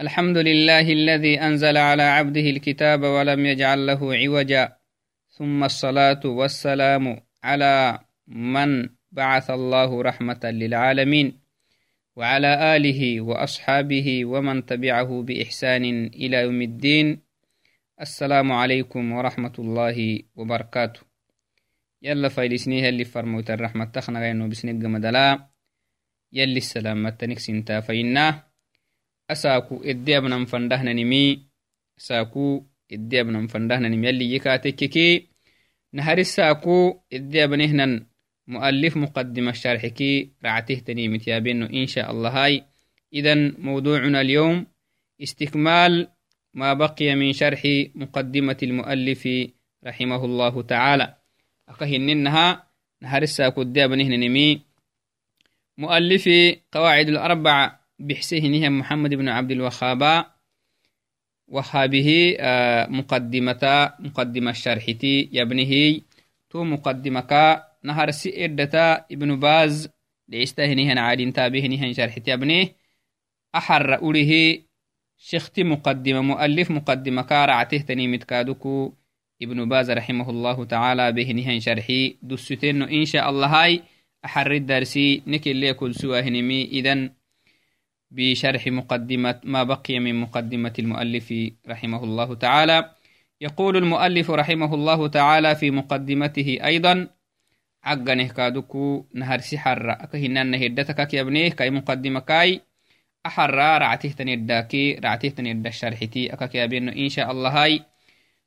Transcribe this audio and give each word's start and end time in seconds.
الحمد 0.00 0.36
لله 0.36 0.92
الذي 0.92 1.40
أنزل 1.40 1.76
على 1.76 2.02
عبده 2.02 2.40
الكتاب 2.40 3.02
ولم 3.02 3.46
يجعل 3.46 3.86
له 3.86 4.14
عوجا. 4.14 4.76
ثم 5.30 5.64
الصلاة 5.64 6.20
والسلام 6.24 7.20
على 7.44 7.98
من 8.26 8.88
بعث 9.12 9.50
الله 9.50 10.02
رحمة 10.02 10.40
للعالمين 10.44 11.40
وعلى 12.16 12.76
آله 12.76 13.20
وأصحابه 13.20 14.24
ومن 14.24 14.66
تبعه 14.66 15.22
بإحسان 15.22 15.84
إلى 16.06 16.36
يوم 16.36 16.62
الدين. 16.62 17.22
السلام 18.00 18.52
عليكم 18.52 19.12
ورحمة 19.12 19.54
الله 19.58 20.20
وبركاته. 20.36 21.00
يلا 22.02 22.28
فايلسنيها 22.28 22.88
اللي 22.88 23.04
فرموت 23.04 23.50
الرحمة 23.50 23.84
تخنا 23.84 24.20
غينو 24.20 24.48
بسنق 24.48 24.86
مدلا 24.88 25.48
يلي 26.32 26.56
السلام 26.58 27.08
تنكسنتا 27.08 27.80
فإناه 27.80 28.53
asaku 29.28 29.80
edde 29.84 30.16
abnan 30.16 30.46
fandahnanimi 30.46 31.46
saku 31.96 32.66
edde 32.88 33.20
abnan 33.20 33.48
fandahnanimi 33.48 34.06
yalli 34.06 34.32
yikatekkeki 34.32 35.28
nahari 35.92 36.24
saku 36.24 37.00
edde 37.10 37.38
abanehnan 37.42 38.06
مؤلف 38.46 38.96
مقدمة 38.96 39.52
شرحكي 39.52 40.30
رعته 40.44 40.74
تنيمت 40.74 41.28
يا 41.28 41.38
بينه 41.38 41.66
إن 41.66 41.86
شاء 41.86 42.10
الله 42.10 42.44
هاي. 42.44 42.64
إذا 43.12 43.34
موضوعنا 43.58 44.20
اليوم 44.20 44.66
استكمال 45.22 46.08
ما 46.54 46.74
بقي 46.74 47.14
من 47.14 47.32
شرح 47.32 47.62
مقدمة 47.94 48.56
المؤلف 48.62 49.28
رحمه 49.86 50.24
الله 50.24 50.62
تعالى. 50.62 51.14
أكهننها 51.68 52.70
نهر 53.02 53.22
الساكو 53.22 53.62
الدابنهن 53.62 54.20
نمي 54.20 54.60
مؤلف 55.78 56.28
قواعد 56.72 57.08
الأربع 57.08 57.78
بحسيه 57.98 58.68
محمد 58.68 59.14
بن 59.14 59.28
عبد 59.28 59.50
الوهاب 59.50 60.24
وهابه 61.48 62.36
آه، 62.40 62.86
مقدمة 62.86 63.92
مقدمة 64.00 64.50
الشرحتي 64.50 65.28
يبنه 65.32 66.00
تو 66.50 66.64
مقدمك. 66.64 67.62
نهر 67.84 68.10
سئدتا 68.10 69.04
ابن 69.12 69.40
باز. 69.40 69.88
لإستهنهن 70.28 70.98
عادين 70.98 71.32
تابهنهن 71.32 71.92
شرحتي 71.92 72.30
يبنه 72.30 72.68
أحر 73.54 73.94
أوله. 73.94 74.58
شختي 75.16 75.64
مقدمة 75.64 76.20
مؤلف 76.20 76.70
مقدمة. 76.70 77.22
كارعته 77.22 77.78
تنيمت 77.78 78.24
كادوكو 78.24 78.92
ابن 79.42 79.68
باز 79.68 79.90
رحمه 79.90 80.30
الله 80.30 80.64
تعالى 80.64 81.12
بهنهن 81.12 81.60
شرحي 81.60 82.16
دستين. 82.22 82.82
إن 82.82 83.04
شاء 83.04 83.30
الله 83.30 83.46
هاي 83.46 83.82
أحر 84.24 84.52
الدرسي 84.52 85.22
نكل 85.26 85.56
ليكل 85.56 85.94
سواهنمي 85.94 86.64
إذن 86.64 87.10
بشرح 88.14 88.66
مقدمة 88.66 89.40
ما 89.44 89.62
بقي 89.62 89.98
من 89.98 90.20
مقدمة 90.20 90.72
المؤلف 90.78 91.34
رحمه 91.68 92.04
الله 92.04 92.34
تعالى. 92.34 92.90
يقول 93.40 93.76
المؤلف 93.76 94.30
رحمه 94.30 94.74
الله 94.74 95.08
تعالى 95.08 95.54
في 95.54 95.70
مقدمته 95.70 96.58
أيضا 96.64 97.08
عقنه 97.84 98.28
كادوكو 98.28 99.06
نهر 99.14 99.38
سحر 99.38 99.90
أكهنان 99.90 100.50
نهدتك 100.50 101.14
يبنيه 101.14 101.48
كي 101.48 101.70
مقدمة 101.70 102.20
كاي 102.20 102.60
أحر 103.26 103.54
رعته 103.54 104.08
تنداكي 104.08 104.94
رعته 104.94 105.28
تند 105.28 105.66
الشرحتي 105.66 106.32
أكك 106.32 106.54
يبين 106.54 106.88
إن 106.88 107.08
شاء 107.08 107.30
الله 107.30 107.50
هاي. 107.62 107.82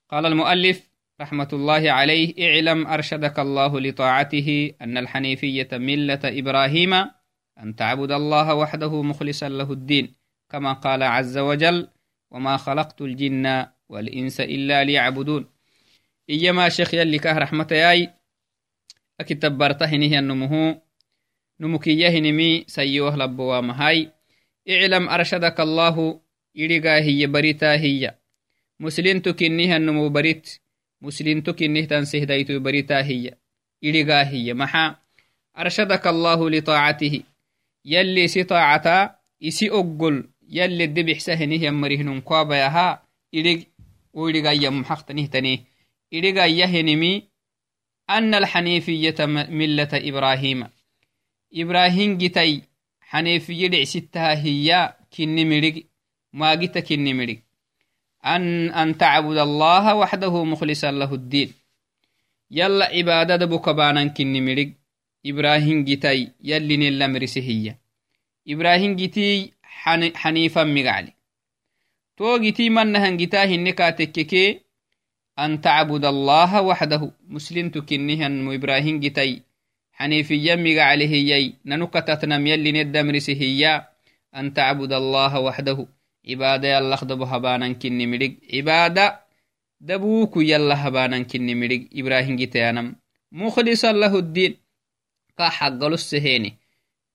قال 0.09 0.25
المؤلف 0.25 0.89
رحمة 1.21 1.49
الله 1.53 1.91
عليه 1.91 2.33
إعلم 2.47 2.87
أرشدك 2.87 3.39
الله 3.39 3.79
لطاعته 3.79 4.71
أن 4.81 4.97
الحنيفية 4.97 5.67
ملة 5.73 6.19
إبراهيم 6.23 7.16
أن 7.59 7.75
تعبد 7.75 8.11
الله 8.11 8.55
وحده 8.55 9.01
مخلصا 9.01 9.49
له 9.49 9.71
الدين 9.71 10.15
كما 10.49 10.73
قال 10.73 11.03
عز 11.03 11.37
وجل 11.37 11.87
وما 12.31 12.57
خلقت 12.57 13.01
الجن 13.01 13.65
والإنس 13.89 14.41
إلا 14.41 14.83
ليعبدون 14.83 15.45
إيما 16.29 16.69
شيخ 16.69 16.93
يلي 16.93 17.19
كه 17.19 17.37
رحمة 17.37 17.67
ياي 17.71 18.13
أكتب 19.19 19.57
برتهنه 19.57 20.19
النمه 20.19 20.81
نمكيه 21.59 22.19
نمي 22.19 22.63
سيوه 22.67 23.15
لبوا 23.15 23.61
مهاي 23.61 24.11
إعلم 24.69 25.09
أرشدك 25.09 25.59
الله 25.59 26.21
إرقا 26.59 26.95
هي 26.99 27.27
بريتا 27.27 27.73
هي 27.73 28.15
مسلم 28.79 29.19
تكنيه 29.19 29.77
النمو 29.77 30.09
بريت 30.09 30.59
مسلم 31.01 31.41
تكنيه 31.41 31.85
تنسيه 31.85 32.23
دايتو 32.23 32.59
بريتا 32.59 33.01
هي 33.01 33.37
إرقا 33.85 34.23
هي 34.23 34.53
محا 34.53 34.95
أرشدك 35.57 36.07
الله 36.07 36.49
لطاعته 36.49 37.23
يلي 37.87 38.27
سي 38.27 38.43
طاعتا 38.43 39.15
isi 39.39 39.69
oggol 39.71 40.25
yalle 40.49 40.87
debixsahenih 40.95 41.61
yamarihinun 41.61 42.21
kwabayaha 42.21 43.05
irig 43.31 43.69
ويرغايا 44.17 44.69
محقتنهتني 44.69 45.65
إرغايا 46.13 46.65
هنمي 46.65 47.23
أن 48.09 48.33
الحنيفية 48.33 49.15
ملة 49.49 49.89
إبراهيم. 49.93 50.67
إبراهيم 51.53 52.17
جتي 52.17 52.61
حنيفية 53.01 53.67
لعستها 53.67 54.43
هي 54.43 54.95
كني 55.17 55.45
مرق 55.45 55.83
ما 56.33 56.55
جت 56.55 56.77
كني 56.77 57.13
مرق 57.13 57.37
أن 58.25 58.69
أن 58.69 58.97
تعبد 58.97 59.37
الله 59.37 59.95
وحده 59.95 60.43
مخلصا 60.43 60.91
له 60.91 61.13
الدين. 61.13 61.53
Ibrahim 65.29 65.83
gitay 65.83 66.19
yallinellamrise 66.49 67.41
hiya 67.47 67.73
ibrahim 68.47 68.95
giti 68.95 69.51
xanifan 70.21 70.71
migacli 70.71 71.11
to 72.15 72.39
giti 72.39 72.71
manahan 72.71 73.19
gita 73.19 73.43
hinne 73.43 73.71
katekkeke 73.75 74.63
an 75.35 75.59
tacbud 75.59 76.03
allaha 76.05 76.63
waxdahu 76.63 77.11
muslimtu 77.27 77.83
kinnihanmu 77.83 78.55
ibrahim 78.55 79.03
gitay 79.03 79.43
xanifiya 79.99 80.55
migacli 80.55 81.05
hiyay 81.11 81.45
nanukatatnam 81.67 82.41
yallineddamrise 82.41 83.33
hiya 83.35 83.91
an 84.31 84.55
tacbud 84.55 84.91
allaha 84.93 85.43
waxdahu 85.43 85.85
cibaada 86.23 86.67
yallak 86.67 87.03
dabo 87.09 87.25
habanan 87.25 87.75
kinni 87.75 88.07
midig 88.07 88.39
cibaada 88.47 89.27
dabuku 89.79 90.41
yalla 90.41 90.75
habanan 90.75 91.25
kinni 91.27 91.53
midig 91.55 91.91
ibrahim 91.91 92.37
gitayanam 92.37 92.95
mukhlisan 93.31 93.95
lahu 93.99 94.21
ddin 94.21 94.57
ka 95.37 95.47
xaggalusseheeni 95.57 96.49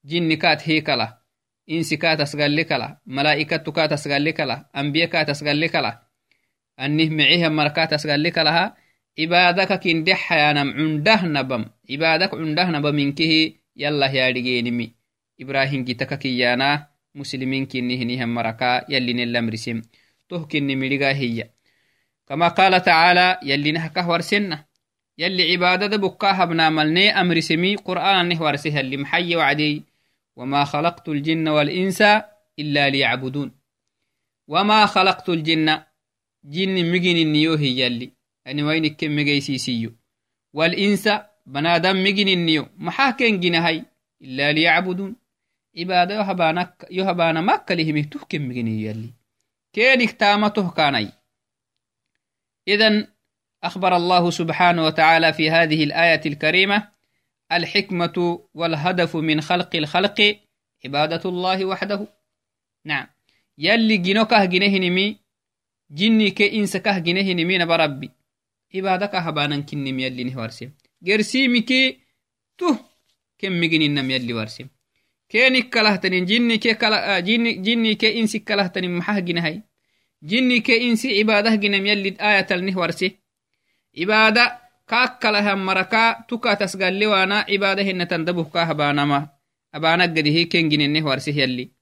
jinni 0.08 0.36
kaat 0.42 0.60
hiikala 0.66 1.06
insi 1.66 1.96
kaatas 2.02 2.32
galli 2.40 2.64
kala 2.70 2.86
malaa'ikattu 3.06 3.70
kaatas 3.72 4.04
galli 4.10 4.32
kala 4.38 4.56
ambiye 4.80 5.06
kaatas 5.12 5.40
galli 5.46 5.68
kala 5.74 5.90
annih 6.76 7.10
micihe 7.16 7.48
mar 7.48 7.68
kaatas 7.76 8.06
galli 8.10 8.30
kalaha 8.36 8.64
cibaadaka 9.16 9.76
kinde 9.78 10.14
xayaanam 10.24 10.68
cundahnabam 10.76 11.64
cibaadak 11.86 12.30
cundahnaba 12.32 12.90
minkihi 12.92 13.40
yallah 13.82 14.10
yaadhigeenimi 14.18 14.86
ibrahim 15.42 15.84
gitaka 15.84 16.16
kiyyaanaa 16.16 16.88
muslimin 17.14 17.66
kinnihinihan 17.66 18.30
maraka 18.36 18.84
yallinelamrisem 18.88 19.82
toh 20.28 20.42
kinni 20.50 20.76
midhigaa 20.76 21.12
hiya 21.12 21.46
kama 22.24 22.50
qaala 22.56 22.80
tacaala 22.80 23.38
yallinahakah 23.50 24.06
warsenna 24.08 24.64
يلي 25.18 25.52
عبادة 25.52 25.96
بكاها 25.96 26.44
بناملني 26.44 27.20
أمر 27.20 27.40
سمي 27.40 27.76
قرآن 27.76 28.28
نه 28.28 28.42
ورسها 28.42 28.80
اللي 28.80 28.96
محي 28.96 29.36
وعدي 29.36 29.82
وما 30.36 30.64
خلقت 30.64 31.08
الجن 31.08 31.48
والإنس 31.48 32.02
إلا 32.58 32.90
ليعبدون. 32.90 33.52
وما 34.48 34.86
خلقت 34.86 35.28
الجن 35.28 35.82
جن 36.44 36.92
مجن 36.92 37.16
النيو 37.16 37.54
هي 37.54 37.80
يلي. 37.80 38.10
أني 38.46 38.62
وين 38.62 38.86
كم 38.94 39.16
مجيسي 39.16 39.58
سيو 39.58 39.92
والإنس 40.52 41.08
بنادم 41.46 42.04
مجن 42.04 42.28
النيو. 42.28 42.68
محاكين 42.76 43.40
جنهي 43.40 43.84
إلا 44.22 44.52
ليعبدون. 44.52 45.16
عبادة 45.78 46.14
يهبانك 46.14 46.86
يهبانا 46.90 47.40
مكة 47.40 47.74
لهم 47.74 48.02
تهكم 48.02 48.48
مجن 48.48 48.68
يلي. 48.68 49.10
كينك 49.72 50.12
تامته 50.12 50.70
كاني 50.70 51.08
إذن 52.68 53.06
أخبر 53.64 53.96
الله 53.96 54.30
سبحانه 54.30 54.84
وتعالى 54.84 55.32
في 55.32 55.50
هذه 55.50 55.84
الآية 55.84 56.20
الكريمة 56.26 56.88
الحكمة 57.52 58.40
والهدف 58.54 59.16
من 59.16 59.40
خلق 59.40 59.76
الخلق 59.76 60.38
عبادة 60.84 61.30
الله 61.30 61.64
وحده. 61.64 62.08
نعم. 62.84 63.06
يلي 63.58 63.96
جنوكه 63.96 64.44
جنهنمي 64.44 65.16
جني 65.90 66.30
كي 66.30 66.58
إنسكه 66.58 66.98
جنهنمي 66.98 67.58
نبربي 67.58 68.10
عبادك 68.74 69.14
هبانا 69.14 69.60
كنم 69.60 69.98
يلي 69.98 70.24
نهوارسي 70.24 70.70
قرسيمي 71.06 71.60
كي 71.60 71.98
تو 72.58 72.76
كم 73.38 73.60
مجنين 73.60 74.10
يلي 74.10 74.32
وارسي 74.32 74.66
كينك 75.28 75.68
كلهتنين 75.68 76.24
جني 76.24 76.58
كي 76.58 76.74
كلا 76.74 77.20
جني 77.20 77.52
جني 77.52 77.94
كي 77.94 78.20
إنسي 78.20 78.38
كلهتنين 78.38 78.96
محاه 78.96 79.18
جنهي. 79.18 79.62
جني 80.22 80.60
كي 80.60 80.90
إنسي 80.90 81.18
عبادة 81.18 81.54
جنم 81.54 81.86
يلي 81.86 82.16
آية 82.20 82.46
النهوارسي. 82.50 83.21
Cibaada 83.94 84.60
kaakkalahan 84.86 85.60
maraka 85.60 86.24
tuka 86.28 86.56
tasgallewaana 86.56 87.44
cibaada 87.44 87.82
hinatan 87.82 88.24
dabuhka 88.24 88.66
habaanama 88.66 89.28
abaanaggadihi 89.72 90.46
kenginenne 90.52 91.00
warsih 91.02 91.36
yalli 91.36 91.72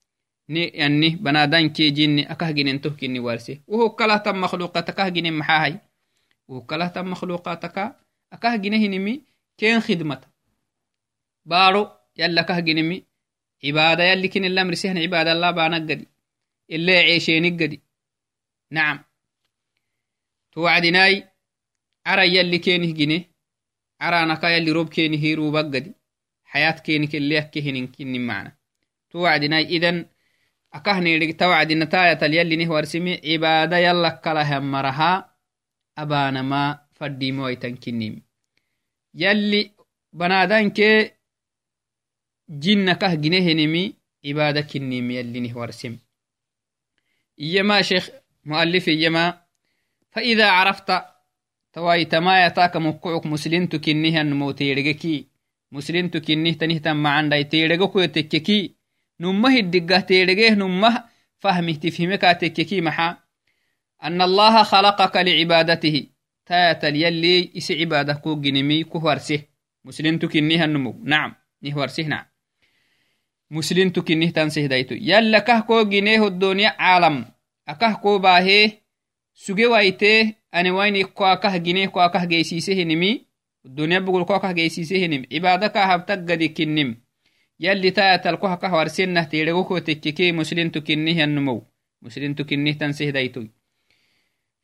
ni 0.50 0.70
yani 0.74 1.16
banadan 1.16 1.70
kejinni 1.70 2.26
akah 2.26 2.50
ginen 2.52 2.82
tohkinni 2.82 3.22
warse 3.22 3.62
woho 3.70 3.94
kalahtan 3.94 4.36
makhluqat 4.38 4.88
akah 4.90 5.10
ginen 5.14 5.34
maxahay 5.38 5.78
woho 6.48 6.66
kalahtan 6.66 7.06
makhluqat 7.06 7.64
aka 7.64 7.94
akah 8.30 8.58
gine 8.58 8.78
hinimi 8.78 9.22
ken 9.58 9.78
khidmata 9.78 10.26
baaro 11.46 11.94
yalla 12.18 12.42
akah 12.42 12.58
ginimi 12.66 13.06
cibaada 13.62 14.02
yalli 14.10 14.28
kinilamrisehn 14.28 14.98
cibaada 14.98 15.32
allah 15.32 15.54
baanaggadi 15.54 16.06
ile 16.68 16.94
ceesheenigadi 17.06 17.78
nacam 18.70 18.98
to 20.50 20.66
wacdinaai 20.66 21.29
cara 22.10 22.24
yalli 22.26 22.58
kenih 22.60 22.92
gine 22.98 23.18
caranaka 24.00 24.50
yalli 24.50 24.72
rob 24.72 24.88
keni 24.90 25.16
hirubaggadi 25.22 25.94
xayaat 26.52 26.82
keni 26.82 27.06
kelleyakke 27.12 27.62
hinin 27.62 27.86
kinnin 27.94 28.24
macna 28.28 28.50
to 29.10 29.22
wacdinaai 29.22 29.70
idan 29.76 29.98
akahnidig 30.72 31.38
tawacdinataayatal 31.38 32.34
yallinih 32.34 32.68
warsimi 32.74 33.20
cibaada 33.22 33.78
yalla 33.78 34.10
kalahamaraha 34.24 35.30
abanama 36.02 36.62
fadimoaitan 36.98 37.78
kinnim 37.78 38.14
yalli 39.14 39.70
banadankee 40.12 41.14
jinnakah 42.62 43.14
ginehenimi 43.22 43.94
cibaada 44.22 44.62
kinnim 44.62 45.10
yallinih 45.10 45.54
warsim 45.56 45.94
iyama 47.38 47.82
sheekh 47.82 48.10
mualif 48.44 48.86
iyama 48.88 49.24
faida 50.10 50.46
carafta 50.50 51.09
tawaitamaya 51.72 52.70
mukucuk 52.80 53.24
muslintu 53.24 53.80
kinnihan 53.80 54.30
mo 54.34 54.52
teedhegeki 54.52 55.26
muslintu 55.70 56.20
kinnih 56.20 56.58
tanihtan 56.58 56.96
macandai 56.96 57.44
teedhego 57.44 57.88
kuyo 57.88 58.08
tekkeki 58.08 58.80
نمه 59.20 59.56
الدقه 59.56 60.00
تيرجيه 60.00 60.50
نمه 60.50 61.04
فهمه 61.38 61.72
تفهمه 61.72 62.16
كاتككي 62.16 62.80
محا 62.80 63.16
أن 64.02 64.22
الله 64.22 64.62
خلقك 64.62 65.16
لعبادته. 65.16 66.06
تاتا 66.46 66.88
يلي 66.88 67.52
إس 67.56 67.72
عبادة 67.72 68.12
كو 68.12 68.40
جنمي 68.40 68.84
كهورسه 68.84 69.42
مسلم 69.84 70.18
تكنيها 70.18 70.64
النمو 70.64 71.00
نعم 71.04 71.34
نهورسه 71.62 72.02
نعم 72.02 72.24
مسلم 73.50 73.90
تكنيه 73.90 74.30
تنسه 74.30 74.66
دايتو 74.66 74.94
يلا 74.94 75.38
كهكو 75.38 75.82
جنيه 75.82 76.26
الدنيا 76.26 76.76
عالم. 76.78 77.24
أكهكو 77.68 78.18
باهي 78.18 78.72
جيسيسه 82.24 82.82
نمي 82.82 83.26
الدنيا 83.66 83.98
بقول 83.98 84.24
كواكه 84.24 84.52
جيسيسه 84.52 85.06
نم 85.06 85.22
عبادة 85.32 85.66
كهبتك 85.66 86.30
قد 86.30 86.42
كنم 86.42 86.96
يلي 87.60 87.90
تايتلكوها 87.90 88.54
كهوار 88.54 88.88
سنة 88.88 89.24
تيرغوكو 89.24 89.78
تككي 89.78 90.32
مسلم 90.32 90.68
تكنيه 90.70 91.24
النمو 91.24 91.66
مسلم 92.02 92.34
تكنيه 92.34 92.72
تنسيه 92.72 93.10
دايتوي 93.10 93.50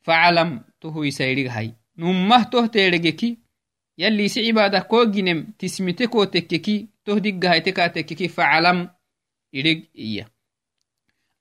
فعلم 0.01 0.63
تهو 0.81 1.03
يسيرغ 1.03 1.47
هاي 1.49 1.73
نمه 1.97 2.43
توه 2.43 2.65
تيرغكي 2.67 3.37
يلي 3.97 4.27
سي 4.27 4.47
عبادة 4.47 4.79
كو 4.79 5.03
جنم 5.03 5.53
تسمتكو 5.59 6.23
تككي 6.23 6.87
توه 7.05 7.19
دق 7.19 7.49
هاي 7.49 7.59
تكا 7.59 7.87
تككي 7.87 8.27
فعلم 8.27 8.89
إرغ 9.55 9.79
إياه 9.97 10.27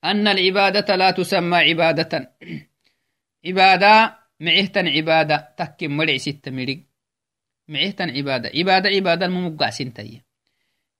أن 0.04 0.28
العبادة 0.28 0.96
لا 0.96 1.10
تسمى 1.10 1.56
عبادة 1.56 2.36
عبادة 3.46 4.25
عبادة 4.86 5.54
تكي 5.56 5.88
مرع 5.88 6.16
ستة 6.16 6.50
مرق 6.50 6.78
معهتن 7.68 8.10
عبادة. 8.10 8.50
عبادة 8.54 8.88
عبادة 8.88 9.26
الممقع 9.26 9.70
سنتين 9.70 10.22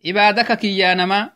عبادك 0.06 0.58
كيانما 0.58 1.32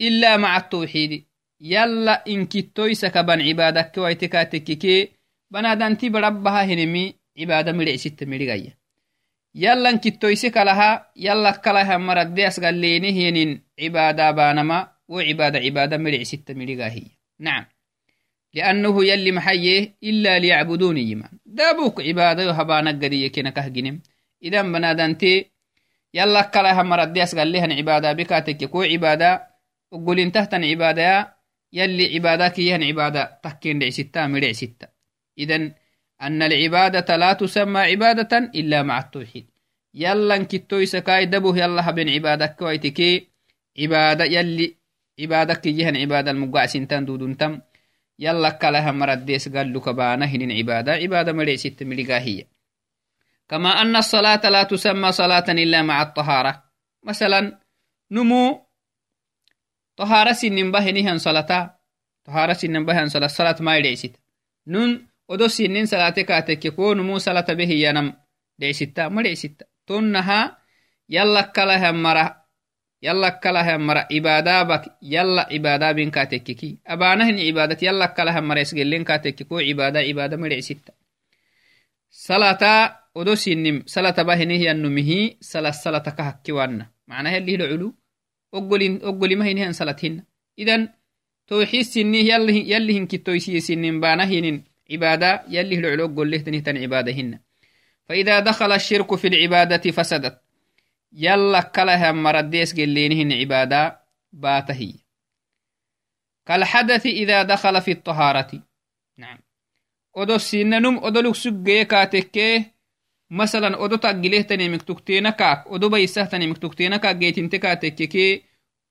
إلا 0.00 0.36
مع 0.36 0.56
التوحيد. 0.56 1.30
يلا 1.60 2.24
إن 2.28 2.46
كتويس 2.46 3.04
كبن 3.04 3.40
عبادك 3.42 3.98
ويتكاتككي 3.98 5.08
بنادنتي 5.50 6.08
بربها 6.08 6.64
هنمي 6.64 7.14
عبادة 7.38 7.72
ملع 7.72 7.96
ستة 7.96 8.26
ملغاية 8.26 8.78
يلا 9.54 9.90
إن 9.90 9.98
كتويس 9.98 10.46
كلها 10.46 11.12
يلا 11.16 11.50
كلها 11.50 11.96
مرد 11.96 12.34
ديس 12.34 12.60
قليني 12.60 13.10
هنين 13.28 13.62
عبادة 13.80 14.30
بانما 14.30 14.92
وعبادة 15.08 15.58
عبادة 15.58 15.96
ملع 15.96 16.22
ستة 16.22 16.54
ملغاهية 16.54 17.10
نعم 17.38 17.66
لأنه 18.54 19.04
يلي 19.04 19.32
محيه 19.32 19.94
إلا 20.02 20.38
ليعبدوني 20.38 21.02
يمان 21.10 21.30
دابوك 21.46 22.00
عبادة 22.00 22.42
يهبانا 22.42 22.90
قدية 22.90 23.28
كنا 23.28 23.50
كهجنم. 23.50 24.00
إذا 24.42 24.62
بنادنتي 24.62 25.50
يلا 26.14 26.42
كلا 26.42 26.80
همرديس 26.80 27.34
قال 27.34 27.52
لها 27.52 27.74
عبادة 27.74 28.12
بكاتك. 28.12 28.64
كو 28.64 28.82
عبادة؟ 28.82 29.46
وقولين 29.92 30.32
تحتن 30.32 30.64
عبادة. 30.64 31.36
يلي 31.72 32.14
عبادة 32.14 32.48
كيهن 32.48 32.82
عبادة. 32.82 33.40
تحكين 33.42 33.78
دع 33.78 33.90
ستة 33.90 34.26
مرع 34.26 34.52
ستة. 34.52 34.88
إذن 35.38 35.74
أن 36.22 36.42
العبادة 36.42 37.16
لا 37.16 37.32
تسمى 37.32 37.80
عبادة 37.80 38.38
إلا 38.38 38.82
مع 38.82 38.98
التوحيد. 38.98 39.46
يلا 39.94 40.36
انكتوي 40.36 40.86
سكاي 40.86 41.26
دبوه 41.26 41.58
يلا 41.58 41.90
بين 41.90 42.08
عبادة 42.08 42.46
كويتكي. 42.46 43.28
عبادة 43.78 44.24
يلي 44.24 44.76
عبادة 45.20 45.54
كيهن 45.54 45.96
عبادة 45.96 46.30
المقع 46.30 46.66
سنتان 46.66 47.04
دودون 47.04 47.36
تم. 47.36 47.60
يلا 48.20 48.50
كلا 48.50 48.90
همرديس 48.90 49.48
قال 49.48 49.74
لك 49.74 49.88
بانا 49.88 50.26
هنين 50.26 50.52
عبادة. 50.52 50.92
عبادة 50.92 51.32
مرع 51.32 51.56
ستة 51.56 51.86
مرقاهية 51.86 52.48
كما 53.48 53.70
أن 53.82 53.96
الصلاة 53.96 54.48
لا 54.48 54.62
تسمى 54.62 55.12
صلاة 55.12 55.44
إلا 55.48 55.82
مع 55.82 56.02
الطهارة. 56.02 56.64
مثلا 57.02 57.58
نمو 58.10 58.66
طهارة 59.96 60.32
سنن 60.32 60.72
بهنهن 60.72 61.18
صلاة. 61.18 61.80
طهارة 62.24 62.52
سنن 62.52 62.84
بهن 62.86 63.08
صلاة 63.08 63.26
صلاة 63.26 63.56
ما 63.60 63.76
يدعست 63.76 64.16
نون 64.66 65.08
ودو 65.28 65.48
سنن 65.48 65.86
صلاة 65.86 66.10
كاتك 66.10 66.64
يكون 66.64 66.96
نمو 66.96 67.18
صلاة 67.18 67.48
به 67.52 67.70
ينم 67.70 68.16
دعستا 68.58 69.08
ما 69.08 69.22
دعستا 69.22 69.64
تنها 69.86 70.58
يلا 71.08 71.40
كلها 71.40 71.90
مرة 71.90 72.39
كلها 73.42 73.76
مرة 73.76 74.08
عبادة 74.12 74.62
بك 74.62 74.84
يلا 75.02 75.48
عبادة 75.52 75.92
بين 75.92 76.10
كاتككي 76.10 76.78
أبانهن 76.86 77.38
عبادة 77.38 77.78
يلا 77.82 78.06
كلها 78.06 78.40
مرة 78.40 78.58
يسجلين 78.58 79.04
كاتككو 79.04 79.58
عبادة 79.58 80.00
عبادة 80.00 80.36
ما 80.36 80.48
دعستا 80.48 80.92
صلاة 82.10 82.96
odo 83.14 83.34
sinim 83.36 83.82
salataba 83.86 84.36
henehyannumihi 84.38 85.36
sala 85.40 85.72
salataka 85.72 86.22
hakkiwanna 86.24 86.84
macnaha 87.06 87.34
yalihilo 87.34 87.66
culu 87.66 87.88
oggolima 89.08 89.44
henihan 89.44 89.74
salat 89.74 89.98
hina 89.98 90.22
idan 90.56 90.94
towxid 91.50 91.90
sinih 91.90 92.22
yalli 92.70 92.92
hinkitoysiye 92.94 93.60
sinin 93.60 93.98
bana 94.00 94.24
hinin 94.30 94.62
عبادة 94.90 95.44
يلي 95.48 95.74
العلو 95.78 96.06
قول 96.16 96.30
له 96.30 96.38
تنهتن 96.38 96.76
عبادة 96.76 97.12
هن. 97.12 97.38
فإذا 98.08 98.40
دخل 98.40 98.72
الشرك 98.72 99.14
في 99.14 99.26
العبادة 99.28 99.90
فسدت. 99.90 100.40
يلا 101.12 101.60
كلها 101.60 102.12
مرديس 102.12 102.74
قلينهن 102.74 103.32
عبادة 103.32 104.00
باته 104.32 104.94
كالحدث 106.46 107.06
إذا 107.06 107.42
دخل 107.42 107.80
في 107.80 107.92
الطهارة 107.92 108.62
نعم 109.18 109.38
سننم 110.36 110.98
أدو 111.04 111.20
لك 111.20 111.34
سجيه 111.34 111.82
كاتكيه 111.82 112.80
masalan 113.30 113.78
odo 113.78 113.96
taggilehtanimik 113.96 114.82
tukteenakaak 114.82 115.70
odo 115.70 115.90
baisahtanimik 115.90 116.58
tukteenakaak 116.58 117.18
geetinte 117.18 117.58
kaatekkeki 117.62 118.44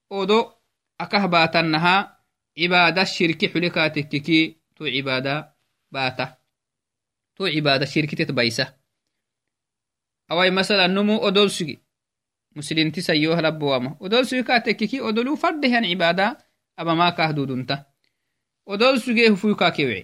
odo 0.10 0.64
akah 1.00 1.28
baatanaha 1.28 2.24
cibaada 2.56 3.06
shirki 3.06 3.52
xule 3.52 3.70
kaatekkeki 3.70 4.40
to 4.76 4.84
cibaada 4.88 5.56
baata 5.92 6.40
to 7.36 7.44
cibaada 7.52 7.86
shirkitet 7.86 8.32
baisa 8.32 8.66
awai 10.32 10.52
masalan 10.52 10.92
numu 10.96 11.20
odol 11.28 11.50
sugi 11.52 11.76
muslinti 12.60 13.02
sayyohalabowama 13.08 13.96
odol 14.06 14.24
sugi 14.30 14.44
kaatekkeki 14.50 15.02
odolu 15.02 15.38
faddehan 15.42 15.88
cibaada 15.90 16.28
abamaakaah 16.82 17.32
dudunta 17.38 17.76
odol 18.66 19.00
sugee 19.00 19.30
hufuykaakewce 19.34 20.02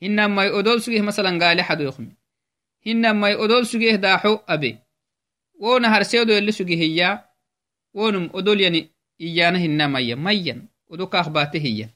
hinamai 0.00 0.50
odol 0.58 0.80
sugeh 0.84 1.02
masalan 1.08 1.38
gaale 1.42 1.62
xadoyokmi 1.68 2.12
hinamai 2.86 3.34
odol 3.44 3.64
sugeh 3.70 3.96
daaxo 4.04 4.32
abe 4.46 4.70
wona 5.60 5.88
harseedo 5.94 6.32
yalli 6.32 6.52
suge 6.52 6.76
hiya 6.76 7.08
wonum 7.94 8.28
odol 8.32 8.60
yani 8.60 8.80
iyana 9.18 9.58
hinamaya 9.58 10.16
mayan 10.16 10.68
odo 10.88 11.06
kaak 11.06 11.28
baate 11.32 11.58
hiyan 11.58 11.90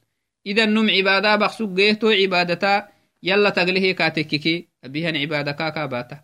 idan 0.45 0.73
num 0.73 0.89
cibaada 0.89 1.37
bak 1.37 1.53
suggeeh 1.53 1.99
to 2.01 2.09
cibaadata 2.13 2.89
yalla 3.23 3.53
taglehe 3.53 3.95
kaatekkiki 3.95 4.69
abihan 4.83 5.15
cibaada 5.15 5.53
kaaka 5.55 5.89
baata 5.89 6.17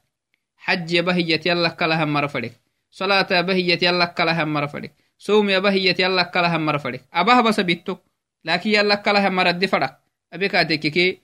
xajji 0.64 0.98
abahiyat 0.98 1.44
yalla 1.46 1.70
kalahan 1.76 2.08
mara 2.08 2.28
fadhek 2.28 2.54
صلاة 2.96 3.40
بهية 3.40 3.78
يلا 3.82 4.04
كلها 4.04 4.44
مرفلك 4.44 4.92
صوم 5.18 5.50
يا 5.50 5.58
بهية 5.58 5.96
يلا 5.98 6.22
كلها 6.22 6.58
مرفلك 6.58 7.04
أباه 7.12 7.40
بس 7.40 7.60
بيتوك 7.60 8.00
لكن 8.44 8.70
يلا 8.70 8.94
كلها 8.94 9.28
مرد 9.28 9.66
فرق. 9.66 10.00
أبيك 10.32 10.54
أتكيكي 10.54 11.20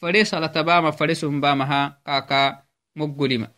فري 0.00 0.24
صلاة 0.24 0.60
باما 0.60 0.90
فري 0.90 1.14
صوم 1.14 1.40
بامها 1.40 2.00
كاكا 2.06 2.62
مقلمة. 2.96 3.48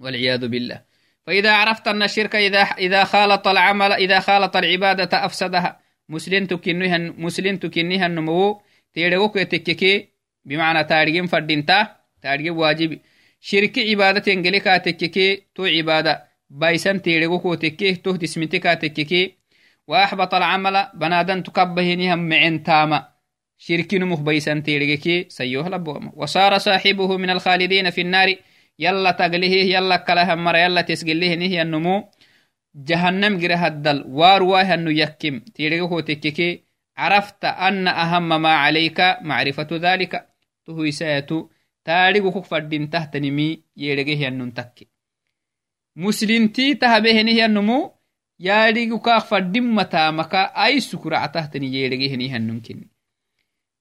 والعياذ 0.00 0.48
بالله. 0.48 0.82
فإذا 1.26 1.52
عرفت 1.52 1.88
أن 1.88 2.02
الشرك 2.02 2.36
إذا 2.36 2.62
إذا 2.62 3.04
خالط 3.04 3.48
العمل 3.48 3.92
إذا 3.92 4.20
خالط 4.20 4.56
العبادة 4.56 5.24
أفسدها. 5.24 5.80
مسلم 6.08 6.46
تكنيها 6.46 6.98
مسلم 6.98 7.56
تكنيها 7.56 8.06
النمو 8.06 8.62
تيرغوك 8.94 9.38
تككي 9.38 10.08
بمعنى 10.44 10.84
تارجم 10.84 11.26
فردينتا 11.26 11.96
تارجم 12.22 12.56
واجب. 12.56 13.00
شرك 13.40 13.78
عبادة 13.78 14.32
إنجليكا 14.32 14.76
تككي 14.76 15.44
تو 15.54 15.64
عبادة. 15.64 16.33
Teedhego 17.04 17.38
kotekke 17.38 17.96
toh 18.02 18.16
tisminte 18.18 18.58
kaa 18.60 18.76
tekkeke 18.76 19.44
وأحبط 19.86 20.34
العمل 20.34 20.88
بنادن 20.94 21.42
تكبهنها 21.42 22.14
معن 22.14 22.62
تاما. 22.62 23.08
شركين 23.58 24.04
مخبيسان 24.04 24.62
تيرجكي 24.62 25.26
سيوه 25.28 25.68
لبوما. 25.68 26.12
وصار 26.16 26.58
صاحبه 26.58 27.16
من 27.16 27.30
الخالدين 27.30 27.90
في 27.90 28.00
النار 28.00 28.36
يلا 28.78 29.10
تقليه 29.10 29.76
يلا 29.76 29.96
كلها 29.96 30.34
مر 30.34 30.56
يلا 30.56 30.80
تسقليه 30.80 31.34
نهي 31.34 31.62
النمو. 31.62 32.10
جهنم 32.74 33.38
جره 33.38 33.66
الدل 33.66 34.04
وارواه 34.08 34.74
أنه 34.74 34.90
يكم 34.90 35.38
تيرجه 35.40 36.00
تككي 36.00 36.64
عرفت 36.96 37.44
أن 37.44 37.88
أهم 37.88 38.42
ما 38.42 38.54
عليك 38.54 39.00
معرفة 39.20 39.68
ذلك. 39.72 40.28
تهي 40.66 40.90
سيتو 40.90 41.48
تاريخ 41.84 42.38
فردين 42.38 42.90
تحت 42.90 43.16
نمي 43.16 43.62
يرجه 43.76 44.28
أنه 44.28 44.50
تكي. 44.50 44.93
مسلمتي 45.96 46.74
تهبه 46.74 47.22
نهي 47.22 47.44
النمو 47.44 47.94
yaadhigu 48.38 48.98
kaak 48.98 49.26
fadhin 49.30 49.66
mataamaka 49.78 50.54
ai 50.54 50.80
sukuractahtani 50.80 51.70
yeedhegehenihanunkinni 51.74 52.86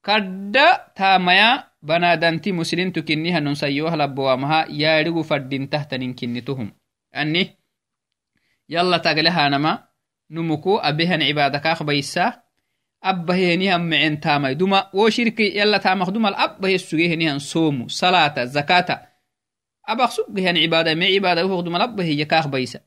kadda 0.05 0.93
taamaya 0.93 1.73
banadanti 1.81 2.53
muslintu 2.53 3.03
kinni 3.03 3.31
hanun 3.31 3.55
sayyoah 3.55 3.97
labbowamaha 3.97 4.59
yaadhigu 4.69 5.23
fadhintahtaninkinnituhum 5.23 6.69
ani 7.11 7.57
yalla 8.67 8.99
tagle 8.99 9.29
hanama 9.29 9.87
numuku 10.29 10.79
abehan 10.89 11.21
cibaadakaak 11.21 11.83
baysa 11.83 12.43
abbahehenihan 13.01 13.83
mecen 13.83 14.21
taamay 14.21 14.55
duma 14.55 14.89
wo 14.93 15.09
shirki 15.09 15.57
yalla 15.57 15.79
taamak 15.79 16.13
dumal 16.13 16.35
abbahe 16.37 16.77
sugehenihan 16.77 17.39
soomu 17.39 17.89
salata 17.89 18.45
zakata 18.45 18.95
abaq 19.91 20.11
suggahan 20.17 20.55
cibaada 20.55 20.95
me 20.95 21.07
cibaada 21.13 21.45
uhogdumalabbahiya 21.47 22.25
kaaqbaysa 22.25 22.79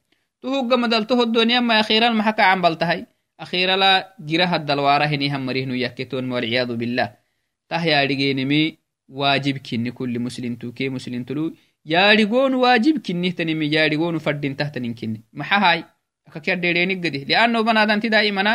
tuhuggamaddaltohoddoniyama 0.43 1.79
akhiran 1.83 2.15
maxa 2.19 2.33
kacanbal 2.39 2.77
tahay 2.83 3.01
akhirala 3.39 3.91
girahadalwaarahinihanmarihnu 4.29 5.75
yakketon 5.85 6.31
walciyadu 6.33 6.77
bilah 6.81 7.09
tah 7.69 7.83
yaadhigenimi 7.93 8.79
waajib 9.09 9.61
kulli 9.99 10.19
muslimtuke 10.19 10.91
muslimtulu 10.97 11.45
yaadhigonu 11.85 12.57
waajib 12.65 12.97
kinnihtanimi 13.07 13.67
yaadhigonu 13.77 14.19
faddintahtanin 14.21 14.95
kinni 14.95 15.21
akak 16.27 16.47
yaddheereeniggadi 16.51 17.25
lianno 17.31 17.63
banaadanti 17.63 18.11
daa'imana 18.11 18.53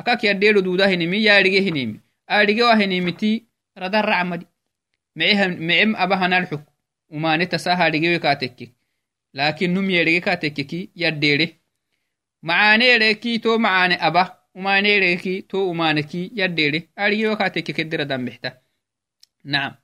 akak 0.00 0.24
yaddheedo 0.28 0.60
duudahinimi 0.66 1.24
yaadhigehinimi 1.24 1.96
aadhigewahinimiti 2.28 3.30
radan 3.82 4.04
racmadi 4.10 4.46
meceem 5.16 5.94
abahanalxuk 6.04 6.62
umane 7.10 7.46
tasa 7.46 7.76
haadhigewe 7.76 8.18
kaatekke 8.18 8.72
lakin 9.32 9.72
num 9.74 9.90
yeedhege 9.90 10.20
kaatekkeki 10.20 10.90
yadheedhe 10.94 11.46
macaneedheki 12.42 13.38
to 13.38 13.58
macane 13.58 13.96
aba 14.00 14.22
umaneedheki 14.54 15.42
to 15.42 15.70
umaneki 15.70 16.30
yadheedhe 16.34 16.88
aadhigewe 16.96 17.36
kaatekke 17.36 17.72
kedira 17.72 18.04
dambexta 18.04 18.64
نعم 19.44 19.74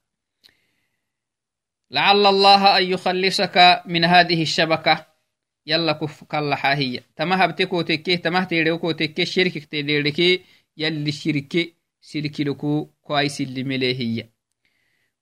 لعل 1.90 2.26
الله 2.26 2.78
أن 2.78 2.82
يخلصك 2.82 3.82
من 3.86 4.04
هذه 4.04 4.42
الشبكة 4.42 5.06
يلا 5.66 5.92
كف 5.92 6.24
كالحا 6.24 6.74
هي 6.74 7.00
تما 7.16 7.44
هبتكو 7.44 7.82
تكي 7.82 8.16
تما 8.16 8.44
تيريكو 8.44 8.90
تكي 8.90 9.24
شركك 9.24 9.64
تيريكي 9.64 10.44
يلي 10.76 11.12
شركي 11.12 11.74
سلكي 12.00 12.44
لكو 12.44 12.90
كويس 13.02 13.40
اللي 13.40 13.64
مليه 13.64 14.30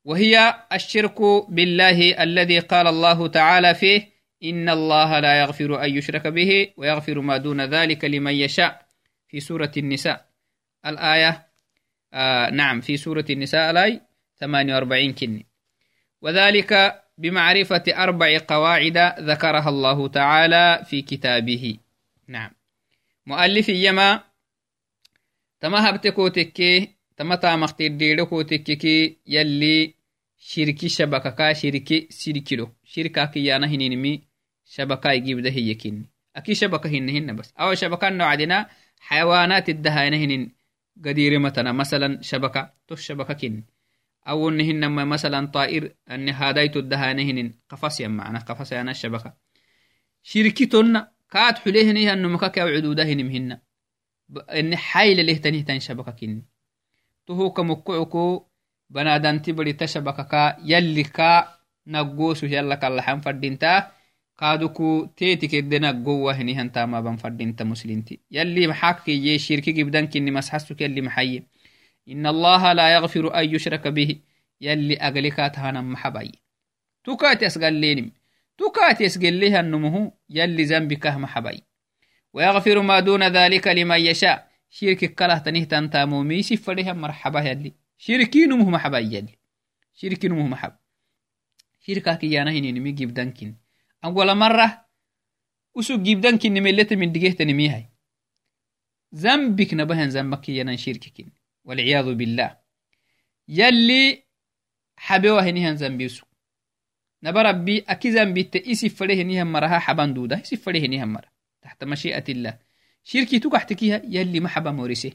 وهي 0.05 0.65
الشرك 0.73 1.21
بالله 1.49 2.23
الذي 2.23 2.59
قال 2.59 2.87
الله 2.87 3.27
تعالى 3.27 3.75
فيه 3.75 4.09
إن 4.45 4.69
الله 4.69 5.21
لا 5.21 5.41
يغفر 5.41 5.85
أن 5.85 5.97
يشرك 5.97 6.27
به 6.27 6.73
ويغفر 6.77 7.21
ما 7.21 7.37
دون 7.37 7.61
ذلك 7.61 8.05
لمن 8.05 8.33
يشاء 8.33 8.87
في 9.29 9.41
سورة 9.41 9.73
النساء. 9.77 10.29
الآية 10.87 11.49
آه 12.13 12.51
نعم 12.51 12.81
في 12.81 12.97
سورة 12.97 13.25
النساء 13.31 13.71
الآية 13.71 14.09
48 14.41 15.13
كني. 15.13 15.47
وذلك 16.23 17.03
بمعرفة 17.19 17.83
أربع 17.89 18.39
قواعد 18.49 18.99
ذكرها 19.21 19.69
الله 19.69 20.09
تعالى 20.09 20.85
في 20.85 21.03
كتابه. 21.03 21.79
نعم. 22.29 22.51
مؤلف 23.27 23.69
يما 23.69 24.21
تما 25.61 25.91
شبكة 30.89 31.53
شركي 31.53 32.07
سيركيلو 32.11 32.75
شركة 32.85 33.25
كيانا 33.25 33.67
هنينمي 33.67 34.23
شبكة 34.65 35.11
يجيب 35.11 35.41
ده 35.41 35.51
هي 35.51 35.75
كني 35.75 36.11
أكي 36.37 36.55
شبكة 36.55 36.91
هن 36.91 37.09
هن 37.09 37.37
بس. 37.37 37.53
أو 37.61 37.75
شبكة 37.75 38.09
نوعدنا 38.09 38.69
حيوانات 39.01 39.69
الدهاينة 39.69 40.17
هن 40.17 40.51
قدير 41.05 41.39
متنا. 41.39 41.73
مثلا 41.73 42.23
شبكة 42.23 42.73
تو 42.89 42.97
شبكة 42.97 43.35
كني 43.35 43.65
awonnehinama 44.29 45.05
masalan 45.05 45.51
طائر 45.51 45.95
أن 46.11 46.29
هادايت 46.29 46.77
الدهانهن 46.77 47.55
قفص 47.69 48.01
معنا 48.01 48.39
قفص 48.39 48.73
أنا 48.73 48.91
الشبكة 48.91 49.37
شركي 50.23 50.67
تنا 50.67 51.13
كات 51.31 51.59
حليهني 51.59 52.13
أنه 52.13 52.29
مكاك 52.29 52.59
أو 52.59 52.67
عدودهن 52.67 53.25
مهن 53.25 53.59
إن 54.51 54.77
حايل 54.77 55.27
له 55.27 55.33
تنه 55.33 56.43
يلا 62.43 62.75
كاللحن 62.75 63.21
فردينتا. 63.21 63.93
كادوكو 64.39 65.05
تيتي 65.17 65.47
كده 65.49 65.79
نقوة 65.79 66.33
هني 66.33 66.55
هنتا 66.55 66.87
ما 66.87 67.01
بان 67.01 67.17
فردينتا 67.17 67.65
مسلمتي 67.65 68.21
يلي 68.31 68.67
محاكي 68.67 69.13
يي 69.13 69.39
شركي 69.39 69.73
جبدان 69.73 70.07
كني 70.07 70.31
مسحسك 70.31 70.81
يلي 70.81 71.01
محيي 71.01 71.43
إن 72.09 72.27
الله 72.27 72.73
لا 72.73 72.95
يغفر 72.95 73.39
أن 73.39 73.55
يشرك 73.55 73.89
به. 73.89 74.21
يلي 74.61 74.97
أغلقات 74.97 75.59
هانا 75.59 75.81
محباي. 75.81 76.33
تكات 77.05 77.43
يسقل 77.43 77.73
لينم. 77.73 78.13
تكات 78.59 79.01
يسقل 79.01 79.41
لها 79.41 79.61
النمه 79.61 80.13
يلي 80.31 80.65
ذنبك 80.65 81.07
محباي. 81.07 81.63
ويغفر 82.33 82.83
ما 82.83 83.01
شرك 84.71 85.15
كله 85.15 85.39
تنه 85.39 85.65
تنتامو 85.65 86.23
ميسي 86.23 86.57
فريها 86.57 86.93
مرحبا 86.93 87.41
يلي. 87.41 87.75
شركي 87.99 88.47
نمه 88.47 88.71
محباي 88.71 89.05
يلي. 89.05 89.39
شركي 89.95 90.29
نمه 90.29 90.47
محب. 90.47 90.77
شركا 91.81 92.15
كيانا 92.15 92.51
هنين 92.51 92.75
نمي 92.75 92.93
جيب 92.93 93.15
دانكين. 93.15 93.57
أول 94.05 94.35
مرة 94.35 94.87
وسو 95.75 96.03
جيب 96.03 96.21
دانكين 96.21 96.55
نملت 96.55 96.93
من 96.93 97.13
دقيه 97.13 97.31
تنميهاي 97.31 97.89
ذنبك 99.15 99.75
نبهن 99.75 100.09
ذنبك 100.09 100.49
يانا 100.49 100.77
شرككين 100.77 101.33
والعياذ 101.65 102.15
بالله. 102.15 102.59
يلي 103.49 104.25
حبيوه 104.97 105.43
هنيهن 105.43 105.77
شركي 113.09 113.39
تكحتكيها 113.39 114.03
يلي 114.05 114.41
محبا 114.41 114.71
مورسه 114.71 115.13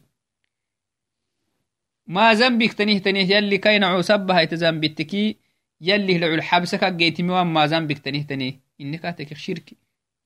ما 2.08 2.34
زنبك 2.34 2.74
تنيه 2.74 3.00
تنيه 3.00 3.36
يلي 3.36 3.58
كاين 3.58 3.84
عصبها 3.84 4.42
يتزنبي 4.42 4.90
تكي 4.90 5.38
يلي 5.82 6.18
لعو 6.18 6.34
الحبسك 6.34 6.84
جيتي 6.84 7.24
موان 7.24 7.48
ما 7.48 7.68
زنبك 7.68 7.98
تنيه 7.98 8.24
تنيه. 8.24 8.60
إنك 8.82 9.06
أتك 9.06 9.34
شركي 9.34 9.78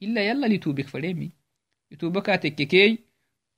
إلا 0.01 0.27
يلا 0.27 0.47
لتوبك 0.47 0.87
فريمي. 0.87 1.31
يتوبك 1.91 2.29
أتككي 2.29 2.99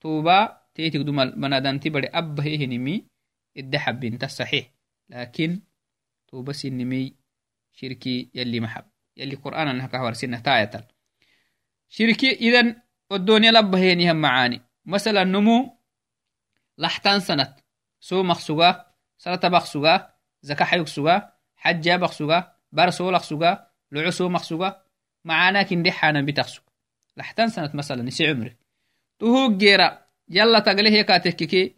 توبا 0.02 0.62
تيتك 0.76 1.00
دوما 1.00 1.26
بنادانتي 1.26 1.90
بري 1.90 2.08
أبا 2.08 2.44
هي 2.44 2.66
هنمي 2.66 3.06
الدحب 3.58 4.00
بنت 4.00 4.24
الصحيح 4.24 4.72
لكن 5.10 5.60
توبس 6.28 6.66
النمي 6.66 7.14
شركي 7.74 8.30
يلي 8.34 8.60
محب 8.60 8.86
يلي 9.18 9.36
قرآن 9.36 9.68
أنها 9.68 9.88
كهور 9.88 10.14
سنة 10.14 10.40
تايتل. 10.40 10.84
شركي 11.90 12.32
إذن 12.32 12.89
الدنيا 13.12 13.52
لبا 13.52 13.78
هي 13.78 13.96
نهم 13.96 14.16
معاني. 14.16 14.62
مثلا 14.86 15.24
نمو 15.24 15.78
لحتان 16.78 17.20
سنة 17.20 17.56
سو 18.00 18.24
مخسوغا 18.24 18.86
سنة 19.18 19.36
بخسوغا 19.36 20.14
زكا 20.42 20.66
حيوك 20.66 20.88
سوغا 20.88 21.34
حجة 21.56 21.96
بخسوغا 21.96 22.56
برسو 22.72 23.12
لخسوغا 23.12 23.68
لعسو 23.92 24.30
مخسوغا 24.30 24.84
معانا 25.26 25.64
كندي 25.64 25.92
حانا 25.92 26.22
بتخسوغ 26.22 26.64
لحتان 27.18 27.50
سنة 27.50 27.72
مثلا 27.74 28.04
نسي 28.04 28.28
عمرك 28.28 28.58
تهو 29.20 29.58
جيرا 29.58 30.06
يلا 30.30 30.60
تقله 30.60 30.92
يكاتككي 30.92 31.76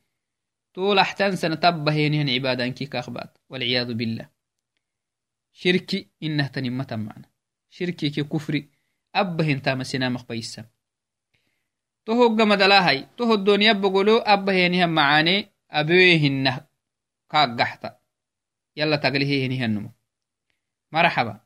طول 0.73 0.99
أحتن 0.99 1.35
سنة 1.35 1.55
تبهينهن 1.55 2.29
عبادانكي 2.29 2.85
كاخبات 2.85 3.37
والعياذ 3.49 3.93
بالله. 3.93 4.29
شركي 5.53 6.07
إنه 6.23 6.47
تنمة 6.47 6.87
معنا. 6.91 7.29
شركي 7.69 8.09
كي 8.09 8.23
كفري 8.23 8.69
أبهن 9.15 9.61
تام 9.61 9.83
سنامخ 9.83 10.25
بيسا 10.25 10.65
تهوغ 12.05 12.45
مدلاهي 12.45 13.05
تهو 13.17 13.33
الدنيا 13.33 13.73
بقولو 13.73 14.17
أبا 14.17 14.53
هينيها 14.53 14.85
معاني 14.85 15.51
أبيهن 15.71 16.59
كاك 17.29 17.49
جحتا 17.49 17.97
يلا 18.77 18.95
تقليه 18.95 19.43
هينيها 19.43 19.65
النمو 19.65 19.91
مرحبا. 20.91 21.39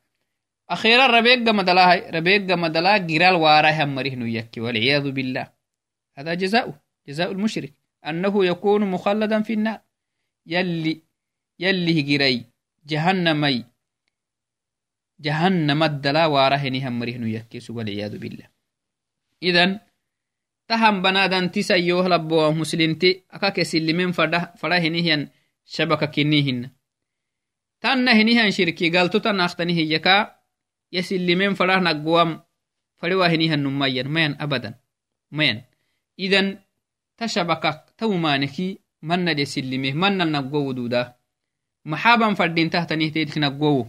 أخيرا 0.70 1.08
ربيق 1.08 1.50
مدلاهي 1.50 2.10
ربيق 2.10 2.52
مدلا 2.52 2.98
جرال 2.98 3.36
واراها 3.36 3.86
مريه 3.86 4.16
نويك 4.16 4.54
والعياذ 4.58 5.12
بالله. 5.12 5.54
هذا 6.18 6.34
جزاء 6.34 6.82
جزاء 7.08 7.32
المشرك. 7.32 7.74
أنه 8.06 8.46
يكون 8.46 8.92
مخلدا 8.92 9.42
في 9.42 9.54
النار. 9.54 9.82
يلي 10.46 11.02
يلي 11.60 12.02
هجري 12.02 12.46
جهنمي. 12.86 13.66
جهنم 15.20 15.84
الدلا 15.84 16.26
وارهنها 16.26 16.90
مريه 16.90 17.38
يكي 17.38 17.72
والعياذ 17.72 18.18
بالله. 18.18 18.48
إذن 19.44 19.80
tahan 20.68 21.02
banadantisan 21.02 21.82
yohlabowa 21.82 22.52
muslimti 22.52 23.24
akake 23.30 23.66
silimen 23.66 24.14
fada 24.14 24.78
henihiyan 24.82 25.30
shabaka 25.66 26.08
kinihinna 26.08 26.70
tanna 27.80 28.14
henihan 28.14 28.52
shirki 28.52 28.90
galto 28.90 29.20
tan 29.20 29.42
aktani 29.42 29.74
hiyaka 29.74 30.42
ya 30.92 31.04
silimen 31.04 31.56
fadah 31.56 31.82
nagguwam 31.82 32.42
fariwa 32.98 33.30
henihan 33.30 33.62
numayan 33.62 34.10
mayan 34.10 34.34
abadan 34.40 34.74
mayan 35.30 35.62
idan 36.18 36.62
ta 37.16 37.28
shabakak 37.28 37.94
ta 37.98 38.08
umaneki 38.08 38.82
mannade 39.06 39.46
silime 39.46 39.94
mannan 39.94 40.32
naggowu 40.34 40.74
duda 40.74 41.14
maxaban 41.86 42.34
fadintahtanihtetk 42.36 43.38
naggowu 43.38 43.86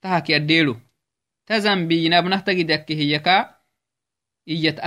tahaki 0.00 0.34
addelo 0.34 0.78
ta 1.44 1.58
zambiyinabnahtagidakke 1.60 2.94
hiyaka 2.94 3.58
iyat 4.46 4.78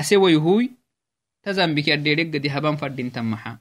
asewayuhuy 1.47 1.53
ta 1.53 1.53
zambiki 1.53 1.91
addedheggadi 1.91 2.49
haban 2.49 2.77
fadintan 2.77 3.25
maxa 3.25 3.59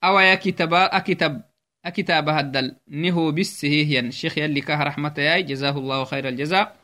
awaya 0.00 0.36
kitaba 0.36 0.92
akitab 0.92 1.42
أكتاب 1.84 2.28
هدل 2.28 2.76
نهو 2.86 3.34
هي 3.62 3.98
الشيخ 4.00 4.38
يلي 4.38 4.60
كه 4.60 4.82
رحمة 4.82 5.14
ياي 5.18 5.42
جزاه 5.42 5.78
الله 5.78 6.04
خير 6.04 6.28
الجزاء 6.28 6.76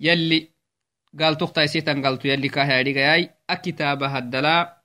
يلي 0.00 0.48
قال 1.18 1.36
تخطى 1.38 1.66
سيتان 1.66 2.06
قالت 2.06 2.24
يلي 2.24 2.48
كه 2.48 2.62
ياي 2.62 3.30
أكتاب 3.50 4.02
هدلا 4.02 4.82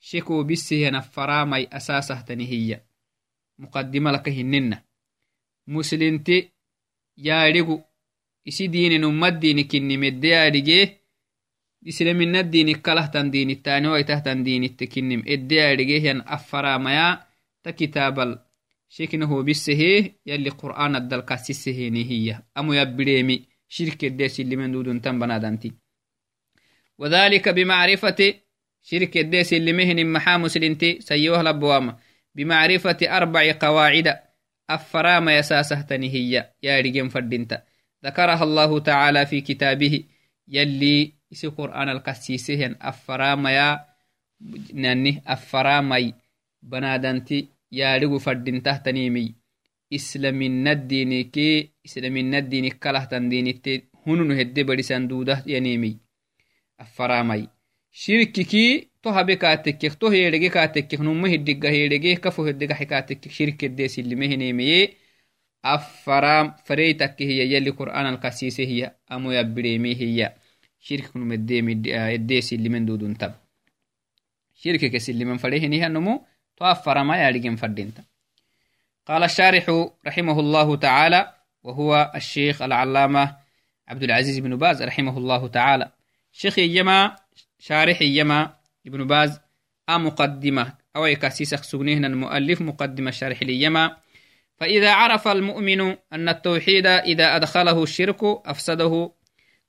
شكو 0.00 0.42
بس 0.44 0.72
هي 0.72 0.90
نفرا 0.90 1.44
ماي 1.44 1.68
أساسه 1.72 2.20
تنهي 2.20 2.80
مقدمة 3.58 4.10
لك 4.10 4.28
هننا 4.28 4.82
مسلمتي 5.68 6.50
ياريغو 7.16 7.82
isi 8.44 8.72
diinin 8.72 9.04
ummad 9.04 9.38
diini 9.42 9.64
kinnimedde 9.70 10.28
yaadhigee 10.28 11.01
islaminna 11.84 12.42
diini 12.42 12.74
kalahtan 12.74 13.30
diinittaani 13.32 13.88
waitahtan 13.88 14.44
diinitte 14.44 14.86
kinnim 14.86 15.22
edde 15.26 15.54
yaadhigehyan 15.54 16.22
affaramaya 16.26 17.26
ta 17.62 17.72
kitaabal 17.72 18.38
shekinaho 18.88 19.42
bisehe 19.42 20.14
yalli 20.26 20.50
qur'an 20.62 20.94
addalkasisehenihiya 21.00 22.42
amo 22.54 22.74
yabbireemi 22.74 23.36
shirkedde 23.68 24.28
silimen 24.28 24.72
duduntan 24.72 25.18
banadanti 25.18 25.72
وذلك 26.98 27.48
بمعرفة 27.48 28.34
شركة 28.82 29.42
سلمهن 29.42 30.06
محا 30.12 30.36
مسلنتي 30.36 31.00
سيوه 31.00 31.42
لبوام 31.42 31.96
بمعرفة 32.34 32.98
أربع 33.02 33.52
قواعد 33.60 34.18
أفرام 34.70 35.28
يساسه 35.28 35.80
تنهي 35.80 36.52
يا 36.62 36.80
رجم 36.80 37.08
فردنت 37.08 37.62
ذكرها 38.04 38.44
الله 38.44 38.78
تعالى 38.78 39.26
في 39.26 39.40
كتابه 39.40 40.04
يلي 40.48 41.12
isi 41.34 41.50
qur'an 41.58 41.88
alkasisehen 41.94 42.74
affaramaya 42.90 43.66
nani 44.84 45.12
affaramai 45.34 46.06
banadanti 46.70 47.38
yaarigu 47.78 48.18
fadintahtanimi 48.26 49.24
islaminadinike 49.98 51.48
islaminadini 51.86 52.70
kalahtan 52.82 53.30
dinitte 53.32 53.72
hununu 54.04 54.34
hedde 54.40 54.60
badisan 54.68 55.08
dudah 55.10 55.40
yanimi 55.52 55.90
shirkiki 57.92 58.64
to 59.02 59.12
habe 59.12 59.34
kaatekkek 59.42 59.94
to 60.00 60.10
heedhege 60.14 60.48
kaatekkek 60.56 61.00
numa 61.06 61.28
hiddiga 61.28 61.68
heedhege 61.74 62.16
kafo 62.24 62.46
heddegaxe 62.46 62.86
kaatekkek 62.92 63.32
shirkedde 63.38 63.88
silimehinemeye 63.94 64.78
affaram 65.74 66.46
fareytakke 66.66 67.28
hiya 67.30 67.44
yalli 67.52 67.72
qur'an 67.80 68.06
alkasise 68.12 68.64
hiya 68.70 68.88
amo 69.14 69.32
yabbireme 69.36 69.92
hiya 70.00 70.32
shirkikunum 70.86 71.32
edde 71.32 72.36
silimen 72.48 72.86
duduntab 72.86 73.32
shirkike 74.60 74.98
silimen 75.06 75.38
farehinihannomu 75.42 76.14
to 76.56 76.62
affarama 76.64 77.14
yaadigen 77.22 77.56
fadinta 77.56 78.02
قال 79.06 79.22
الشارح 79.22 79.66
رحمه 80.06 80.40
الله 80.40 80.76
تعالى 80.76 81.20
وهو 81.62 82.12
الشيخ 82.14 82.62
العلامة 82.62 83.36
عبد 83.88 84.02
العزيز 84.02 84.38
بن 84.38 84.56
باز 84.56 84.82
رحمه 84.82 85.18
الله 85.18 85.48
تعالى. 85.48 85.92
شيخ 86.32 86.58
يما 86.58 87.16
شارح 87.58 88.02
يما 88.02 88.54
ابن 88.86 89.06
باز 89.06 89.40
أمقدمة 89.88 90.74
أو 90.96 91.06
يكاسيس 91.06 91.54
سجنهن 91.54 92.04
المؤلف 92.04 92.60
مقدمة 92.60 93.10
شارح 93.10 93.42
ليما 93.42 93.96
فإذا 94.56 94.92
عرف 94.92 95.28
المؤمن 95.28 95.80
أن 96.12 96.28
التوحيد 96.28 96.86
إذا 96.86 97.36
أدخله 97.36 97.82
الشرك 97.82 98.24
أفسده 98.24 99.12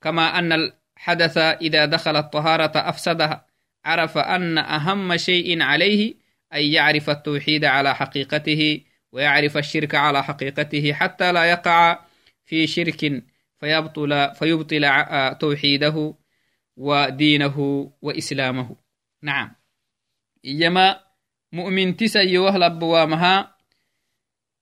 كما 0.00 0.38
أن 0.38 0.72
الحدث 0.96 1.38
إذا 1.38 1.84
دخل 1.84 2.16
الطهارة 2.16 2.72
أفسدها 2.76 3.46
عرف 3.84 4.18
أن 4.18 4.58
أهم 4.58 5.16
شيء 5.16 5.62
عليه 5.62 6.14
أن 6.54 6.62
يعرف 6.62 7.10
التوحيد 7.10 7.64
على 7.64 7.94
حقيقته 7.94 8.80
ويعرف 9.12 9.56
الشرك 9.56 9.94
على 9.94 10.24
حقيقته 10.24 10.92
حتى 10.92 11.32
لا 11.32 11.44
يقع 11.44 11.98
في 12.44 12.66
شرك 12.66 13.22
فيبطل, 13.60 14.34
فيبطل 14.34 14.90
توحيده 15.40 16.14
ودينه 16.76 17.90
وإسلامه. 18.02 18.76
نعم. 19.22 19.54
إيما 20.44 21.00
مؤمن 21.52 21.96
تسي 21.96 22.38
وهلب 22.38 22.78
بوامها 22.78 23.56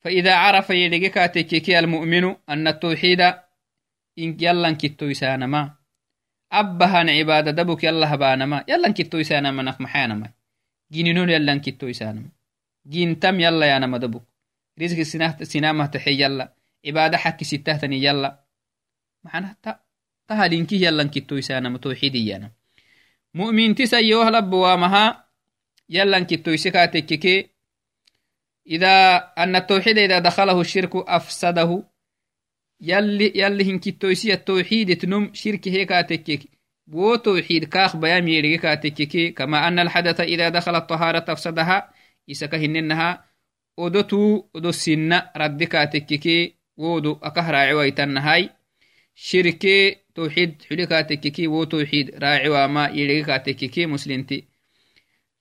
فإذا 0.00 0.34
عرف 0.34 0.70
يلقى 0.70 1.28
تكيكي 1.28 1.78
المؤمن 1.78 2.36
أن 2.48 2.68
التوحيد 2.68 3.20
إن 4.18 4.36
يلا 4.40 4.72
كتو 4.72 5.06
يسانما 5.06 5.81
عبادة 7.10 7.50
دبك 7.50 7.84
يلا 7.84 8.14
هبانما 8.14 8.64
يلا 8.68 8.92
كتو 8.92 9.18
يسانما 9.18 9.62
نف 9.62 9.80
محانما 9.80 10.30
جينينون 10.92 11.30
يلا 11.30 11.58
كتو 11.58 11.86
يسانما. 11.86 12.28
جين 12.88 13.18
تم 13.18 13.40
يلا 13.40 13.66
يا 13.66 13.78
نما 13.78 13.98
دبك 13.98 14.22
رزق 14.82 15.02
سنامه 15.42 15.86
تحي 15.86 16.22
يلا. 16.22 16.52
عبادة 16.86 17.18
حكي 17.18 17.44
ستهتني 17.44 18.04
يلا. 18.04 18.44
معنا 19.24 19.56
تهالينكي 20.28 20.84
يلا 20.84 21.04
كتو 21.04 21.36
يسانما 21.36 21.78
توحيدي 21.78 22.26
يانا. 22.26 22.50
مؤمن 23.34 23.74
تسي 23.74 24.14
وهلب 24.14 24.50
بوامها 24.50 25.28
يلا 25.88 26.20
كتو 26.20 26.50
يسكاتككي 26.50 27.48
إذا 32.82 32.88
أن 32.88 33.18
التوحيد 33.18 33.32
إذا 33.32 33.32
دخله 33.32 33.32
الشرك 33.32 33.32
أفسده 33.32 33.32
يلي 33.32 33.32
يلي 33.34 33.72
هنكتويسي 33.72 34.32
التوحيد 34.32 34.96
تنم 34.96 35.34
شرك 35.34 35.68
هيك 35.68 35.88
تكك 35.88 36.40
بو 36.86 37.16
توحيد 37.16 37.64
كاخ 37.64 37.96
بيام 37.96 38.28
يريك 38.28 38.62
تكك 38.62 39.34
كما 39.34 39.68
أن 39.68 39.78
الحدث 39.78 40.20
إذا 40.20 40.48
دخل 40.48 40.76
الطهارة 40.76 41.24
أفسدها 41.28 41.94
إسكا 42.30 42.56
هننها. 42.56 43.24
ودتو 43.78 44.44
ودو 44.54 44.68
السنة 44.68 45.30
ردك 45.36 45.72
تكك 45.72 46.54
ودو 46.76 47.18
أكه 47.22 47.50
راعي 47.50 47.90
تنهاي 47.90 48.50
شرك 49.14 49.66
توحيد 50.14 50.62
حلك 50.70 50.88
تكك 50.88 51.34
و 51.38 51.64
توحيد 51.64 52.14
راعي 52.14 52.48
وما 52.48 52.88
يريك 52.88 53.26
تكك 53.26 53.78
مسلمتي 53.78 54.44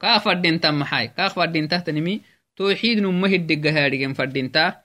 كاخ 0.00 0.24
فردين 0.24 0.60
تمحاي 0.60 1.08
كاخ 1.08 1.34
فردين 1.34 1.68
تحتنيمي 1.68 2.20
توحيد 2.56 2.98
نمه 2.98 3.28
الدقة 3.28 3.84
هارغن 3.84 4.12
فردين 4.12 4.52
تا 4.52 4.80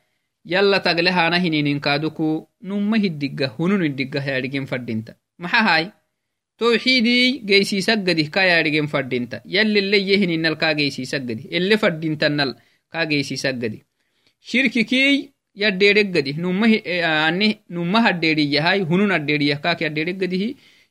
يلا 0.46 0.78
تغلها 0.78 1.30
نهنين 1.30 1.80
كادوكو 1.80 2.48
نمه 2.62 2.98
الدقة 2.98 3.56
هنون 3.60 3.86
الدقة 3.86 4.20
هارغن 4.20 4.66
فردين 4.66 5.06
ಎಡ್ಡೇಡೆಗ್ಗದಿ 15.58 16.32
ನುಮ್ಮ 16.44 16.66
ಅನ್ನಿ 17.22 17.50
ನುಮ್ಮ 17.72 17.98
ಹಡ್ಡೇಡಿಗೆ 18.00 18.60
ಹಾಯ್ 18.60 18.82
ಹುನು 18.82 19.06
ಅಡ್ಡೇಡಿ 19.14 19.46
ಯಕಾಕೆ 19.50 19.86
ಅಡ್ಡೇಡೆಗ್ಗದಿಹಿ 19.86 20.50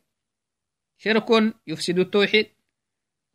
شرك 0.99 1.55
يفسد 1.67 1.99
التوحيد. 1.99 2.51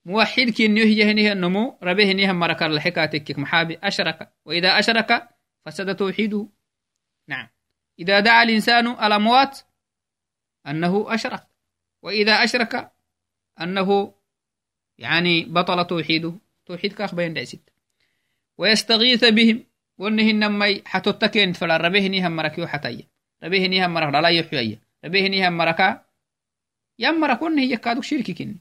موحد 0.05 0.49
كن 0.57 0.77
يهيه 0.77 1.13
نيه 1.13 1.31
النمو 1.31 1.77
ربه 1.83 2.11
نيه 2.11 2.31
مرك 2.31 2.63
الحكاتك 2.63 3.39
محابي. 3.39 3.79
أشرك. 3.83 4.33
وإذا 4.45 4.79
أشرك 4.79 5.29
فسد 5.65 5.95
توحيده. 5.95 6.47
نعم. 7.27 7.49
إذا 7.99 8.19
دعا 8.19 8.43
الإنسان 8.43 8.87
الأموات 8.87 9.59
أنه 10.67 11.13
أشرك. 11.13 11.47
وإذا 12.01 12.43
أشرك 12.43 12.91
أنه 13.61 14.13
يعني 14.97 15.45
بطل 15.45 15.87
توحيده. 15.87 16.33
توحيد 16.65 16.93
كاخ 16.93 17.15
بين 17.15 17.33
دعسيت 17.33 17.69
ويستغيث 18.57 19.25
بهم. 19.25 19.63
وانه 19.97 20.31
نمي 20.31 20.81
حتى 20.85 21.13
تكين 21.13 21.53
فلا. 21.53 21.77
ربه 21.77 22.07
نيهم 22.07 22.35
مركيو 22.35 22.67
حتى 22.67 23.07
ربه 23.43 23.67
نيهم 23.67 23.93
مرك 23.93 24.13
لا 24.13 24.29
يحيي 24.29 24.82
مركا. 25.03 26.05
يم 26.99 27.19
مرك 27.19 27.41
وانه 27.41 27.61
يكادو 27.61 28.01
شرك 28.01 28.31
كن. 28.31 28.55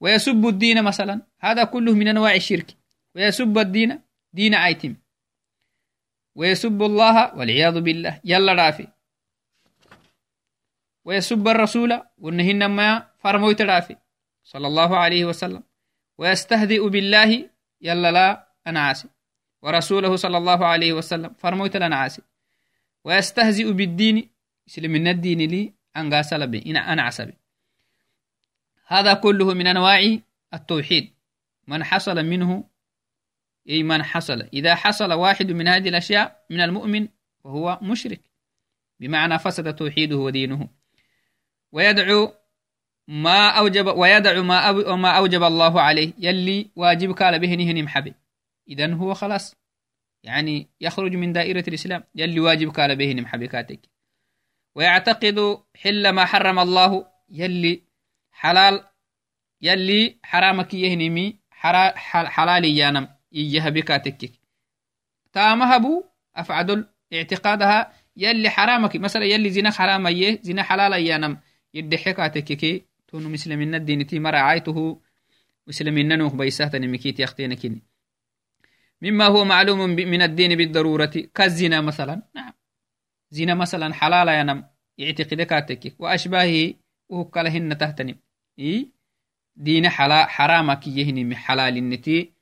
ويسب 0.00 0.46
الدين 0.46 0.82
مثلا. 0.82 1.22
هذا 1.40 1.64
كله 1.64 1.94
من 1.94 2.08
أنواع 2.08 2.34
الشرك. 2.34 2.76
ويسب 3.14 3.58
الدين 3.58 4.00
دين 4.32 4.54
عيتم 4.54 4.94
ويسب 6.34 6.82
الله 6.82 7.34
والعياذ 7.34 7.80
بالله. 7.80 8.20
يلا 8.24 8.52
رافي. 8.52 8.88
ويسب 11.04 11.48
الرسول 11.48 12.02
ونهن 12.18 12.66
ما 12.66 13.06
فرمويت 13.18 13.62
رافي. 13.62 13.96
صلى 14.44 14.66
الله 14.66 14.96
عليه 14.96 15.24
وسلم. 15.24 15.62
ويستهزئ 16.18 16.88
بالله. 16.88 17.50
يلا 17.80 18.10
لا 18.10 18.48
أنا 18.66 18.80
عاسي. 18.80 19.08
ورسوله 19.62 20.16
صلى 20.16 20.38
الله 20.38 20.66
عليه 20.66 20.92
وسلم 20.92 21.34
فرمويت 21.38 21.76
لنا 21.76 21.96
عاسي. 21.96 22.22
ويستهزئ 23.04 23.72
بالدين. 23.72 24.30
من 24.78 25.08
الدين 25.08 25.50
لي 25.50 25.72
أن 25.96 26.10
بي 26.32 26.62
إن 26.66 26.76
أنا 26.76 27.02
عسبي 27.02 27.34
هذا 28.86 29.14
كله 29.14 29.54
من 29.54 29.66
أنواع 29.66 30.18
التوحيد. 30.54 31.10
من 31.68 31.84
حصل 31.84 32.24
منه 32.24 32.64
أي 33.68 33.82
من 33.82 34.02
حصل. 34.02 34.42
إذا 34.52 34.74
حصل 34.74 35.12
واحد 35.12 35.52
من 35.52 35.68
هذه 35.68 35.88
الأشياء 35.88 36.44
من 36.50 36.60
المؤمن 36.60 37.08
فهو 37.44 37.78
مشرك. 37.82 38.20
بمعنى 39.00 39.38
فسد 39.38 39.74
توحيده 39.74 40.16
ودينه. 40.16 40.68
ويدعو 41.72 42.34
ما 43.08 43.48
أوجب 43.48 43.86
ويدع 43.86 44.40
ما 44.40 44.58
أو 44.68 44.96
ما 44.96 45.10
أوجب 45.10 45.42
الله 45.42 45.80
عليه. 45.80 46.12
يلي 46.18 46.70
واجب 46.76 47.12
قال 47.12 47.38
به 47.38 47.54
نهن 47.54 47.84
محبي. 47.84 48.14
إذا 48.68 48.94
هو 48.94 49.14
خلاص. 49.14 49.56
يعني 50.22 50.68
يخرج 50.80 51.14
من 51.14 51.32
دائرة 51.32 51.64
الإسلام. 51.68 52.04
يلي 52.14 52.40
واجب 52.40 52.70
قال 52.70 52.96
به 52.96 53.14
محبي 53.14 53.48
كاتك 53.48 53.80
ويعتقد 54.74 55.58
حل 55.76 56.08
ما 56.10 56.24
حرم 56.24 56.58
الله 56.58 57.06
يلي 57.30 57.82
حلال 58.32 58.84
يلي 59.62 60.18
حرامك 60.22 60.74
يهنمي 60.74 61.38
حلال 61.50 62.64
يانم 62.64 63.08
يجهبك 63.32 63.88
تكك 63.88 64.32
تامهبو 65.32 66.04
أفعدل 66.36 66.86
اعتقادها 67.12 67.92
يلي 68.16 68.50
حرامك 68.50 68.96
مثلا 68.96 69.24
يلي 69.24 69.50
زنا 69.50 69.70
حرام 69.70 70.06
يه 70.06 70.38
زنا 70.42 70.62
حلال 70.62 70.92
يانم 70.92 71.38
يدحك 71.74 72.16
تككي 72.34 72.84
تونو 73.08 73.28
مسلمين 73.28 73.74
الدين 73.74 74.06
تي 74.06 74.18
مرا 74.18 74.38
عايته 74.38 75.00
مسلمين 75.66 76.18
نوخ 76.18 76.34
بيسات 76.34 76.76
نمكيت 76.76 77.20
يختينكني 77.20 77.82
مما 79.02 79.26
هو 79.26 79.44
معلوم 79.44 79.78
من 79.90 80.22
الدين 80.22 80.56
بالضرورة 80.56 81.12
كالزنا 81.34 81.80
مثلا. 81.80 82.22
نعم. 82.34 82.52
زنا 83.30 83.54
مثلا 83.54 83.94
حلال 83.94 84.28
ينم 84.28 84.64
يعتقدك 84.98 85.50
تكك 85.68 86.00
وأشباهه 86.00 86.74
وهو 87.08 87.24
تهتنم. 87.80 88.18
إيه 88.58 88.88
دين 89.56 89.88
حلا 89.88 90.26
حرامك 90.26 90.86
يهني 90.86 91.36
حلال 91.36 91.76
النتي 91.76 92.32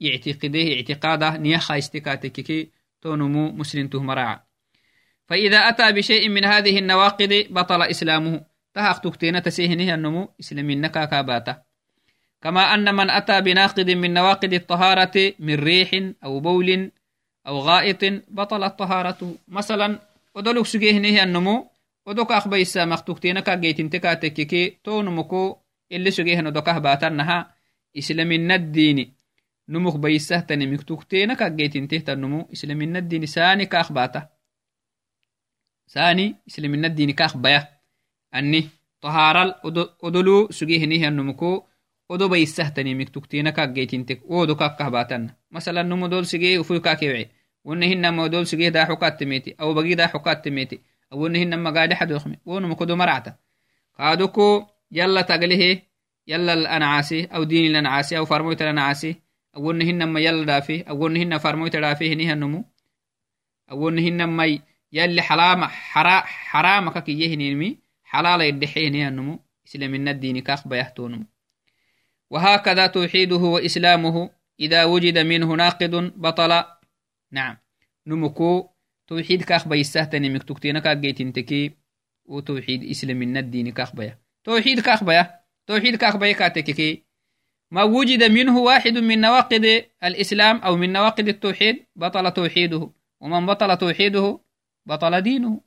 يعتقده 0.00 0.74
اعتقاده 0.74 1.36
نيخا 1.36 1.78
استكاتككي 1.78 2.70
تونمو 3.02 3.52
مسلم 3.52 3.88
تهمراع 3.88 4.46
فإذا 5.26 5.58
أتى 5.58 5.92
بشيء 5.92 6.28
من 6.28 6.44
هذه 6.44 6.78
النواقض 6.78 7.46
بطل 7.50 7.82
إسلامه. 7.82 8.56
تهاق 8.74 8.98
تكتين 9.00 9.42
تسيهنه 9.42 9.94
النمو 9.94 10.28
إسلامين 10.40 10.80
نكاكاباتا 10.80 11.62
كما 12.42 12.74
أن 12.74 12.94
من 12.94 13.10
أتى 13.10 13.40
بناقض 13.40 13.90
من 13.90 14.14
نواقض 14.14 14.52
الطهارة 14.52 15.32
من 15.38 15.54
ريح 15.54 15.90
أو 16.24 16.40
بول 16.40 16.90
أو 17.46 17.58
غائط 17.58 18.04
بطلت 18.28 18.78
طهارته 18.78 19.38
مثلا 19.48 19.98
سجيهنه 20.64 21.22
النمو 21.22 21.70
ودوك 22.06 22.32
أخبى 22.32 22.62
السامخ 22.62 23.02
تكتينك 23.02 23.50
جيتين 23.50 23.90
تكاتككي 23.90 24.70
تونمكو 24.84 25.56
اللي 25.92 26.10
سجيهن 26.10 26.46
ودوكه 26.46 26.78
باتنها 26.78 27.54
إسلامين 27.98 28.50
الديني 28.50 29.12
نموك 29.68 29.96
بيسهتني 29.96 30.66
مكتوكتين 30.66 31.34
كاجيتين 31.34 31.88
تهتا 31.88 32.12
النمو 32.12 32.48
إسلامين 32.52 32.96
الدين 32.96 33.26
ساني 33.26 33.66
كاخ 33.66 33.92
باتا 33.92 34.28
ساني 35.86 36.34
إسلامين 36.48 36.84
الدين 36.84 37.10
كاخ 37.10 37.36
بيا 37.36 37.68
أني 38.34 38.68
طهارال 39.00 39.54
أدلو 40.04 40.48
سجيه 40.50 40.86
نيه 40.86 41.08
النمكو 41.08 41.62
أدو 42.10 42.28
بيسهتني 42.28 42.94
مكتوكتين 42.94 43.50
كاجيتين 43.50 44.06
تك 44.06 44.30
ودو 44.30 44.54
كاكه 44.54 44.88
باتن 44.88 45.30
مثلا 45.50 45.82
نمو 45.82 46.06
دول 46.06 46.26
سجيه 46.26 46.58
وفيو 46.58 46.80
كاكيوعي 46.80 47.35
ونهن 47.66 48.08
ما 48.08 48.26
دول 48.26 48.46
سجيه 48.46 48.68
دا 48.68 48.84
حكات 48.84 49.20
تميتي 49.20 49.50
أو 49.60 49.74
بقي 49.74 49.94
دا 49.94 50.06
حكات 50.06 50.44
تميتي 50.44 50.78
أو 51.12 51.26
نهن 51.26 51.54
ما 51.54 51.70
قاعد 51.74 51.92
حد 51.98 52.10
يخمي 52.10 52.36
ونمكو 52.46 52.84
دو 52.84 52.96
مرعتا. 52.96 53.32
قادوكو 53.98 54.66
يلا 54.92 55.20
تقليه 55.20 55.82
يلا 56.26 56.52
الأنعاسي 56.54 57.24
أو 57.24 57.42
دين 57.44 57.70
الأنعاسي 57.70 58.18
أو 58.18 58.24
فرموت 58.24 58.62
الأنعاسي 58.62 59.26
awonnehinama 59.56 60.20
yala 60.20 60.44
dhaafe 60.44 60.84
awonnehina 60.86 61.40
farmoyta 61.40 61.80
dhaafe 61.80 62.08
henihannomu 62.08 62.60
awonnehinamai 63.72 64.62
yalli 64.92 65.22
xaraama 65.22 66.90
kakiyyehinimi 66.92 67.78
حلال 68.06 68.40
يدحيه 68.40 69.08
النمو 69.08 69.38
إسلامنا 69.66 70.10
الدين 70.10 70.38
كاخ 70.38 70.68
بيهتونمو 70.68 71.26
وهكذا 72.30 72.86
توحيده 72.86 73.36
وإسلامه 73.36 74.30
إذا 74.60 74.84
وجد 74.84 75.18
منه 75.18 75.54
ناقد 75.54 75.94
بطل 76.16 76.52
نعم. 77.30 77.56
نمكو 78.06 78.68
توحيد 79.06 79.42
كاخ 79.42 79.68
بيستهتني 79.68 80.30
مكتوكتين 80.30 80.78
كاك 80.78 80.96
جيتنتكي 80.96 81.76
وتوحيد 82.24 82.84
إسلامنا 82.84 83.40
الدين 83.40 83.72
كاخ 83.72 83.96
بيه 83.96 84.20
توحيد 84.44 84.80
كاخ 84.80 85.04
بيه 85.04 85.40
توحيد 85.66 85.96
كاخ 85.96 86.16
بيه 86.16 86.32
كاتككي 86.32 87.06
ما 87.70 87.82
وجد 87.82 88.24
منه 88.24 88.58
واحد 88.58 88.98
من 88.98 89.20
نواقض 89.20 89.82
الإسلام 90.04 90.56
أو 90.56 90.76
من 90.76 90.92
نواقض 90.92 91.28
التوحيد 91.28 91.86
بطل 91.96 92.30
توحيده. 92.30 92.90
ومن 93.20 93.46
بطل 93.46 93.76
توحيده 93.76 94.40
بطل 94.86 95.20
دينه. 95.20 95.60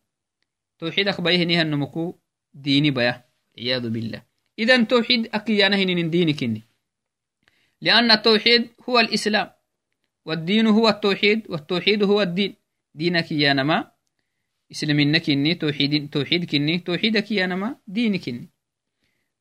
توحيدك 0.80 1.22
بيه 1.22 1.44
نيها 1.44 1.62
النمكو 1.62 2.20
ديني 2.54 2.92
بيه 2.92 3.26
عياذ 3.58 3.90
بالله. 3.90 4.24
إذا 4.60 4.84
توحيد 4.84 5.30
أكيانا 5.34 5.78
من 5.78 6.10
دينك 6.10 6.64
لأن 7.82 8.12
التوحيد 8.12 8.70
هو 8.90 9.00
الإسلام. 9.00 9.52
والدين 10.26 10.68
هو 10.68 10.90
التوحيد 10.90 11.50
والتوحيد 11.50 12.04
هو 12.04 12.22
الدين. 12.22 12.56
دينك 12.96 13.32
يا 13.32 13.54
نما. 13.54 13.92
إسلامينك 14.72 15.30
إني 15.30 15.56
توحيد 15.56 16.10
توحيدك 16.10 16.56
إني 16.56 16.80
توحيدك 16.80 17.32
يا 17.32 17.46
نما 17.46 17.76
دينك 17.88 18.30
إني. 18.30 18.50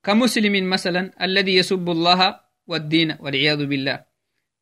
كمسلم 0.05 0.71
مثلا 0.71 1.25
الذي 1.25 1.57
يسب 1.57 1.91
الله 1.91 2.41
والدين 2.67 3.17
والعياذ 3.21 3.67
بالله. 3.67 4.05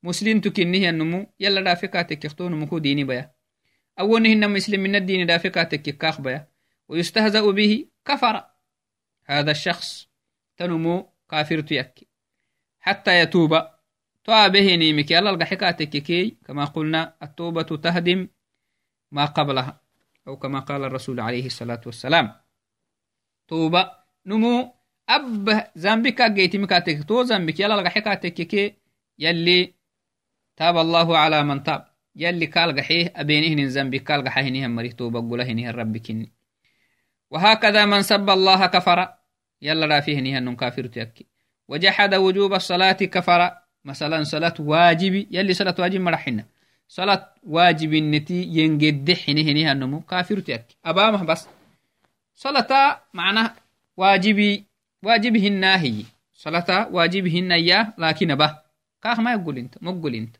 مسلم 0.03 0.41
تكنه 0.41 0.89
النمو 0.89 1.27
يلا 1.41 1.61
دافكاتك 1.61 2.25
يختون 2.25 2.53
مكو 2.53 2.79
ديني 2.79 3.05
بيا. 3.05 3.31
أوله 4.01 4.33
إن 4.33 4.51
مسلم 4.51 4.81
من 4.81 4.95
الدين 4.97 5.27
دافكاتك 5.27 5.83
كاخ 5.83 6.21
بيا. 6.21 6.49
ويستهزأ 6.89 7.51
به 7.51 7.87
كفر. 8.05 8.45
هذا 9.25 9.51
الشخص 9.51 10.09
تنمو 10.57 11.11
كافر 11.31 11.61
تيك 11.61 12.09
حتى 12.81 13.21
يتوب. 13.21 13.76
توابه 14.27 14.77
نيمك 14.77 15.11
يلا 15.11 15.31
القحكاتك 15.31 15.89
كي 15.89 16.37
كما 16.47 16.65
قلنا 16.65 17.15
التوبة 17.23 17.63
تهدم 17.63 18.29
ما 19.13 19.25
قبلها 19.25 19.81
أو 20.29 20.37
كما 20.37 20.59
قال 20.59 20.85
الرسول 20.85 21.21
عليه 21.21 21.47
الصلاة 21.47 21.81
والسلام. 21.87 22.33
توبة 23.49 23.91
نمو 24.27 24.75
أب 25.09 25.71
زنبك 25.77 26.23
جيتي 26.23 26.59
مكاتك 26.59 27.05
تو 27.09 27.23
زنبك 27.23 27.61
يلا 27.61 27.75
القحكاتك 27.75 28.35
كي 28.35 28.75
يلي 29.19 29.75
تاب 30.57 30.77
الله 30.77 31.19
على 31.19 31.43
من 31.43 31.63
تاب. 31.63 31.87
يلي 32.17 32.47
قال 32.47 32.79
قحيه 32.79 33.13
أبينهن 33.17 33.69
زنبك 33.69 34.13
قال 34.13 34.25
قحيه 34.25 34.67
مريه 34.67 34.91
توبة 34.91 35.21
قوله 35.21 35.71
الرب 35.71 35.97
كني 35.97 36.33
وهكذا 37.31 37.85
من 37.85 38.03
سب 38.03 38.31
الله 38.31 38.67
كفر 38.67 39.09
يلا 39.63 39.87
رافيه 39.87 40.21
نهن 40.21 40.57
كافر 40.57 40.87
تيكي. 40.87 41.27
وجحد 41.69 42.15
وجوب 42.15 42.55
الصلاة 42.55 42.93
كفر 42.93 43.66
مثلا 43.87 44.25
صلاة 44.25 44.55
واجب 44.59 45.15
يلي 45.31 45.55
صلاة 45.55 45.75
واجب 45.79 46.01
مرحنا 46.01 46.45
صلاة 46.89 47.35
واجب 47.43 47.95
النتي 47.95 48.43
ينجد 48.43 49.13
حينه 49.13 49.41
هنيها 49.51 49.73
النمو 49.73 50.01
كافر 50.01 50.41
تيكي 50.41 50.77
أبامه 50.85 51.25
بس. 51.25 51.49
صلاة 52.35 52.71
معنى 53.15 53.51
واجبي 53.97 54.65
واجبهن 55.03 55.65
هي. 55.65 56.05
صلاة 56.35 56.89
واجبهن 56.93 57.53
إياه 57.53 57.95
لكن 57.99 58.31
أبا. 58.31 58.63
كاخ 59.03 59.21
ما 59.21 59.33
يقول 59.33 59.59
إنت 59.59 59.75
ما 59.81 59.91
يقول 59.91 60.15
إنت. 60.15 60.37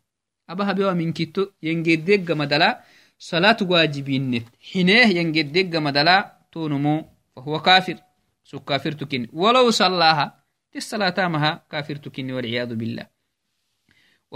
أبا 0.51 0.71
هبيوا 0.71 0.93
من 0.93 1.13
كتو 1.13 1.47
ينجد 1.63 2.31
مدلا. 2.31 2.81
صلاة 3.19 3.57
واجبين 3.63 4.31
نت. 4.31 4.49
حينه 4.73 5.07
ينجد 5.19 5.77
مدلا. 5.77 6.19
تونمو 6.53 7.05
فهو 7.37 7.59
كافر. 7.63 7.97
سو 8.45 8.61
كافر 8.61 8.93
تكن 8.93 9.29
ولو 9.33 9.71
صلاها 9.71 10.45
الصلاة 10.77 11.29
مها 11.29 11.63
كافر 11.71 11.97
تكن 11.97 12.31
والعياذ 12.31 12.75
بالله. 12.75 13.16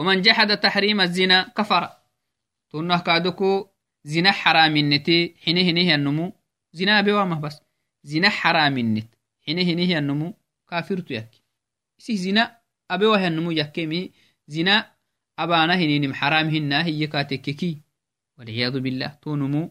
ومن 0.01 0.23
جحد 0.23 0.61
تحريم 0.61 1.01
الزنا 1.01 1.53
كفر. 1.57 1.89
تونه 2.71 2.99
كادوكو 2.99 3.69
زنا 4.05 4.31
حرام 4.31 4.77
النتي 4.77 5.35
حينه 5.45 5.61
هنه 5.61 5.95
النمو 5.95 6.33
زنا 6.73 7.01
بوامه 7.01 7.41
بس. 7.41 7.61
زنا 8.03 8.29
حرام 8.29 8.79
النت 8.79 9.15
حينه 9.47 9.63
هنه 9.63 9.99
النمو 9.99 10.35
كافر 10.69 11.01
تيك 11.01 11.29
سي 11.99 12.17
زنا 12.17 12.59
أبوه 12.91 13.27
النمو 13.27 13.51
يكيمي 13.51 14.13
زنا 14.49 14.91
أبانا 15.39 15.75
هنين 15.75 16.15
حرام 16.15 16.49
هنا 16.49 16.85
هي 16.85 17.07
كاتككي 17.07 17.83
والعياذ 18.39 18.81
بالله. 18.81 19.19
تونمو 19.23 19.71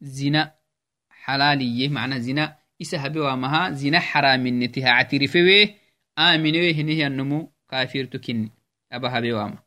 زنا 0.00 0.54
حلالية. 1.10 1.88
معنى 1.88 2.20
زنا 2.20 2.56
إسا 2.82 3.06
هبوامها 3.06 3.70
زنا 3.70 4.00
حرام 4.00 4.46
النتي 4.46 4.86
اعترفوه 4.86 5.68
آمنوه 6.18 6.70
هنه 6.70 7.06
النمو 7.06 7.52
كافر 7.68 8.04
تكني 8.04 8.59
أبا 8.92 9.18
هبوامه 9.18 9.58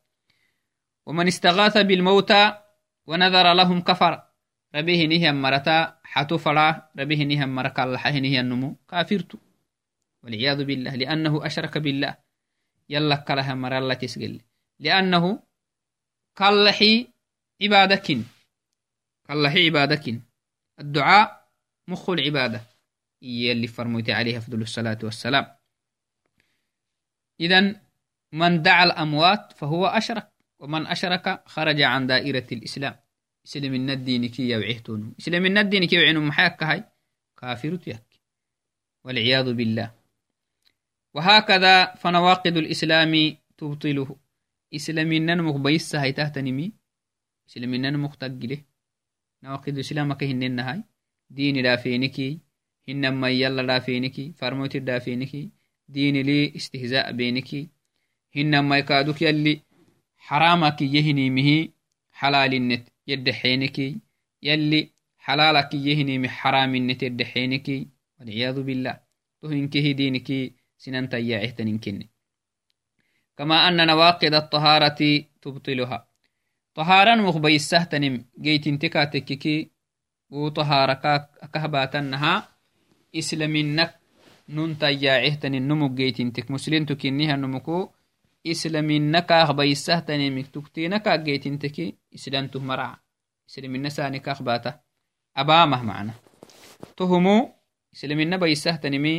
ومن 1.06 1.26
استغاث 1.26 1.78
بالموتى 1.78 2.62
ونذر 3.06 3.52
لهم 3.52 3.80
كفر. 3.80 4.22
ربيه 4.74 5.06
نهي 5.06 5.32
مرتا 5.32 5.98
حتو 6.02 6.38
فرا 6.38 6.90
ربيه 6.98 7.24
نهي 7.24 7.46
مركا 7.46 7.84
الله 7.84 8.18
نهي 8.18 8.40
النمو 8.40 8.76
كافرت 8.88 9.38
والعياذ 10.22 10.64
بالله 10.64 10.94
لأنه 10.94 11.46
أشرك 11.46 11.78
بالله. 11.78 12.16
يلا 12.88 13.16
كلها 13.16 13.54
مر 13.54 13.78
الله 13.78 13.94
تسجل. 13.94 14.40
لأنه 14.80 15.42
كالحي 16.36 17.08
عبادك 17.62 18.18
كالحي 19.28 19.66
عبادك 19.66 20.20
الدعاء 20.80 21.48
مخ 21.88 22.10
العبادة. 22.10 22.60
يلي 23.22 23.66
فرميت 23.66 24.10
عليه 24.10 24.38
أفضل 24.38 24.62
الصلاة 24.62 24.98
والسلام. 25.02 25.56
إذا 27.40 27.83
من 28.34 28.62
دعا 28.62 28.84
الأموات 28.84 29.52
فهو 29.52 29.86
أشرك 29.86 30.28
ومن 30.58 30.86
أشرك 30.86 31.42
خرج 31.46 31.82
عن 31.82 32.06
دائرة 32.06 32.46
الإسلام. 32.52 32.96
إسلام 33.46 33.74
الدين 33.74 34.26
كي 34.28 34.48
يوعهتون 34.50 35.14
إسلام 35.20 35.46
الدين 35.46 35.84
كي 35.84 35.96
يوعين 35.96 36.18
محاك 36.18 36.62
هاي؟ 36.62 36.84
كافر 37.38 37.76
تيك 37.76 38.02
والعياذ 39.04 39.52
بالله. 39.52 39.94
وهكذا 41.14 41.94
فنواقض 41.94 42.56
الإسلام 42.56 43.36
تبطله. 43.56 44.16
إسلامنا 44.74 45.34
مقبيس 45.34 45.96
هاي 45.96 46.12
تهتنمي 46.12 46.72
إسلامنا 47.48 47.90
مقتقله 47.90 48.58
نواقض 49.42 49.74
الإسلام 49.74 50.12
كهنن 50.12 50.60
هاي؟ 50.60 50.84
دين 51.30 51.62
دافينكي 51.62 52.38
هنما 52.88 53.28
يلا 53.30 53.62
دافينكي 53.62 54.32
فرموت 54.32 54.76
دافينكي 54.76 55.50
دين 55.88 56.16
لي 56.26 56.56
استهزاء 56.56 57.12
بينكي 57.12 57.74
النت 62.52 62.88
يدحينكي 63.06 63.98
يلي 64.42 64.80
حلالك 65.18 65.74
يهني 65.74 66.18
مه 66.18 66.28
حرام 66.28 66.74
النت 66.74 67.02
يدحينكي 67.02 67.88
والعياذ 68.20 68.62
بالله 68.62 68.96
تهنكه 69.42 69.86
دينك 70.00 70.28
سنن 70.78 71.08
تياعه 71.08 71.50
تنكني 71.50 72.06
كما 73.36 73.68
أن 73.68 73.86
نواقض 73.86 74.34
الطهارة 74.34 75.24
تبطلها 75.42 76.08
طهارا 76.74 77.14
مخبي 77.16 77.56
السهتنم 77.56 78.24
جيت 78.40 78.66
انتكا 78.66 79.04
تككي 79.04 79.70
وطهارك 80.30 81.04
كهباتنها 81.52 82.48
إسلامنك 83.14 83.90
nun 84.48 84.76
tayyaacehtanin 84.76 85.64
numug 85.68 85.96
geytintek 85.96 86.50
muslintu 86.52 86.96
kiniha 86.96 87.36
numuku 87.36 87.88
islaminakaah 88.52 89.48
baisahtanimik 89.58 90.52
tuktinakaak 90.54 91.20
geytinteki 91.26 91.84
islamtuh 92.16 92.62
maraca 92.68 93.00
islamina 93.48 93.90
sanikak 93.96 94.40
bata 94.48 94.70
abamah 95.40 95.82
macna 95.88 96.12
tohumu 96.96 97.36
islamina 97.94 98.36
baisahtanimi 98.42 99.14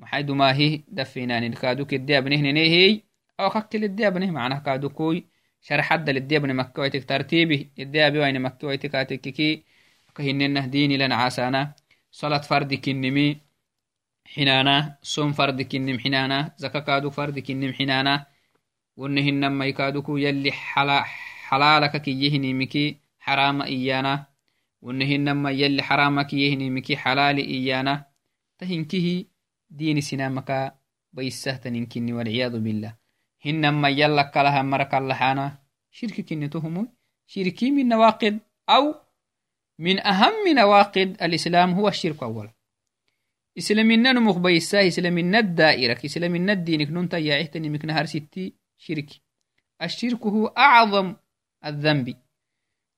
maxay 0.00 0.22
dumahi 0.28 0.68
dafinanid 0.96 1.54
kaduk 1.62 1.90
iddeabnehnenehiy 1.98 2.92
aw 3.38 3.48
kakkil 3.54 3.82
iddeabneh 3.88 4.30
macnah 4.36 4.60
kadukuy 4.66 5.18
sharxadda 5.66 6.10
liddeabne 6.16 6.54
makkawaitik 6.60 7.04
tartibi 7.10 7.58
iddeabiwaine 7.82 8.38
makkawaitikaatekiki 8.46 9.48
kahinenah 10.16 10.66
dinilan 10.72 11.14
casana 11.20 11.60
salat 12.10 12.44
fardi 12.50 12.76
kinimi 12.84 13.26
حنانا 14.36 14.98
صوم 15.02 15.32
فرد 15.32 15.62
كنم 15.62 15.98
حنانا 15.98 16.54
زكا 16.58 16.78
كادو 16.78 17.10
فرد 17.10 17.38
كنم 17.38 17.72
حنانا 17.72 18.26
ونهن 18.96 19.46
ما 19.46 19.66
يكادوكو 19.66 20.16
يلي 20.16 20.52
حلا 20.52 21.02
حلالك 21.48 22.02
كي 22.02 22.10
يهني 22.10 22.54
مكي 22.54 22.96
حرام 23.18 23.62
إيانا. 23.62 24.26
ونهن 24.82 25.32
ما 25.32 25.50
يلي 25.50 25.82
حرامك 25.82 26.32
يهني 26.32 26.70
مكي 26.70 26.96
حلال 26.96 27.36
إيانا. 27.38 28.06
تهنكه 28.58 29.24
دين 29.70 30.00
سنامك 30.00 30.74
بيسهتن 31.12 31.74
إنكني 31.74 32.12
والعياذ 32.12 32.58
بالله. 32.58 32.94
هن 33.46 33.68
ما 33.68 33.88
يلا 33.88 34.22
كلها 34.22 34.62
مرك 34.62 34.94
اللحانا 34.94 35.58
شرك 35.90 36.20
كنتهم 36.20 36.88
شركي 37.26 37.70
من 37.70 37.88
نواقد 37.88 38.38
أو 38.68 38.94
من 39.78 40.06
أهم 40.06 40.48
نواقد 40.56 41.22
الإسلام 41.22 41.70
هو 41.72 41.88
الشرك 41.88 42.22
أولا. 42.22 42.52
islamina 43.54 44.12
numuk 44.12 44.38
baysaa 44.40 44.80
islamina 44.80 45.42
daa'irak 45.42 46.04
islamina 46.04 46.54
diinik 46.56 46.90
nunta 46.90 47.18
yaacihtanimik 47.18 47.84
nahar 47.84 48.06
sitti 48.08 48.44
shirki 48.84 49.22
الشرك 49.82 50.22
هو 50.22 50.46
أعظم 50.46 51.16
الذنب. 51.64 52.16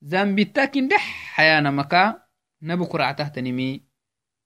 ذنب 0.05 0.43
تاكن 0.53 0.89
دح 0.89 1.35
حيانا 1.35 1.71
مكا 1.71 2.23
نبك 2.63 2.95
رعته 2.95 3.29
تنمي 3.29 3.83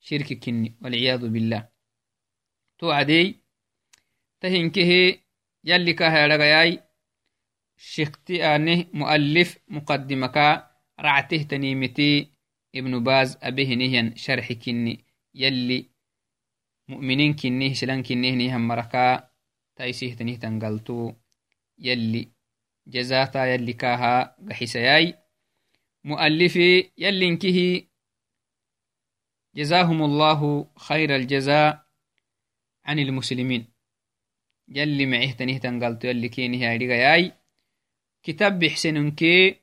شرك 0.01 0.33
كني 0.33 0.77
والعياذ 0.83 1.29
بالله. 1.29 1.69
تو 2.79 2.91
عدي 2.91 3.41
تهنكه 4.41 5.19
يلي 5.65 5.93
كاها 5.93 6.27
رغياي 6.27 6.83
شيختي 7.77 8.45
آنه 8.45 8.87
مؤلف 8.93 9.59
مقدمك 9.69 10.37
رعته 11.01 11.43
تنيمتي 11.43 12.31
ابن 12.75 13.05
باز 13.05 13.39
أبيه 13.43 13.75
نهيا 13.75 14.13
شرح 14.17 14.53
كني. 14.53 15.05
يلي 15.35 15.91
مؤمنين 16.89 17.35
كنيه 17.35 17.75
سلان 17.75 18.03
كنيه 18.03 18.35
نيهم 18.35 18.69
مركا 18.69 19.31
تايسيه 19.77 20.15
تنيه 20.15 20.37
تنقلتو. 20.37 21.15
يلي 21.79 22.29
جزاتا 22.87 23.55
يلي 23.55 23.73
كاها 23.73 24.37
قحسياي 24.51 25.15
مؤلفي 26.05 26.91
يلي 26.99 27.29
انكه 27.29 27.83
جزاهم 29.55 30.03
الله 30.03 30.71
خير 30.77 31.17
الجزاء 31.17 31.85
عن 32.85 32.99
المسلمين. 32.99 33.79
يلي 34.69 35.07
معيه 35.07 35.33
تنيه 35.33 35.59
تنقلتو 35.59 36.09
يلي 36.09 36.29
كيني 36.29 36.67
هاي 36.67 36.85
ياي 36.85 37.33
كتاب 38.23 38.59
بحسننكي 38.59 39.57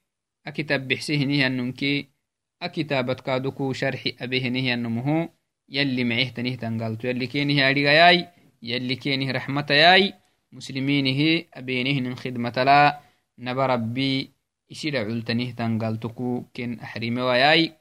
أكتاب 0.48 0.88
بحسهنه 0.88 1.48
أننكي 1.48 2.10
أكتابت 2.62 3.22
كادوكو 3.22 3.74
شرح 3.74 4.04
أبيهنه 4.20 4.74
أنمه 4.74 5.30
يلي 5.70 6.04
معيه 6.04 6.30
تنيه 6.30 6.56
تنقلتو 6.56 7.08
يلي 7.08 7.28
كيني 7.28 7.62
هاي 7.62 7.82
ياي 7.82 8.28
يلي 8.62 8.96
كيني 8.96 9.32
رحمة 9.32 9.68
ياي 9.70 10.14
مسلمينه 10.52 11.46
أبينهن 11.54 12.16
خدمة 12.16 12.64
لا 12.64 13.00
نبا 13.40 13.66
ربي 13.66 14.32
إسيلا 14.72 15.00
علتنه 15.00 15.52
تنقلتكو 15.52 16.44
كن 16.56 16.80
أحرمي 16.80 17.22
وياي. 17.22 17.74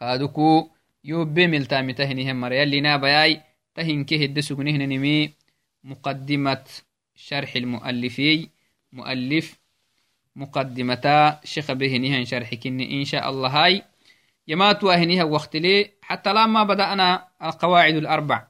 قادكو 0.00 0.70
يوبي 1.04 1.46
ملتامي 1.46 1.94
مريا 2.32 2.62
اللي 2.62 2.80
نابياي 2.80 3.40
تهن 3.74 4.04
كهد 4.04 4.40
سكنهن 4.40 4.88
نمي 4.88 5.32
مقدمة 5.84 6.64
شرح 7.14 7.56
المؤلفي. 7.56 8.48
مؤلف 8.92 9.58
مقدمتا 10.36 11.40
شيخ 11.44 11.72
بهنها 11.72 12.24
شرح 12.24 12.54
كني 12.54 13.00
إن 13.00 13.04
شاء 13.04 13.30
الله 13.30 13.48
هاي. 13.48 13.82
يمات 14.48 14.84
واهنها 14.84 15.24
وقت 15.24 15.56
لي. 15.56 15.90
حتى 16.02 16.32
لما 16.32 16.62
بدأنا 16.64 17.28
القواعد 17.42 17.94
الأربع. 17.94 18.48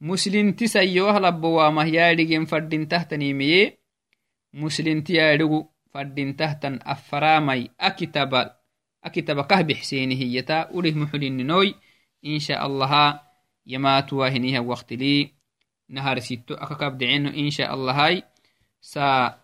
Muslinti 0.00 0.68
sayyowahlabbowaamah 0.68 1.88
yaadhigen 1.88 2.46
fadintahtanimiye 2.46 3.78
muslinti 4.52 5.16
yaadhigu 5.16 5.64
fadintahtan 5.92 6.80
affaramai 6.84 7.70
akitaba 7.78 8.60
akitaba 9.02 9.48
kah 9.48 9.62
bixseeni 9.64 10.16
hiyyata 10.16 10.68
ulih 10.76 10.94
muxulininoy 10.96 11.72
insha 12.22 12.60
allaha 12.60 13.24
yamaatuwahiniha 13.64 14.60
waqtili 14.62 15.32
nahar 15.88 16.20
sitto 16.20 16.54
akakabdiceno 16.54 17.32
insha 17.32 17.70
allahai 17.70 18.24
sa 18.80 19.38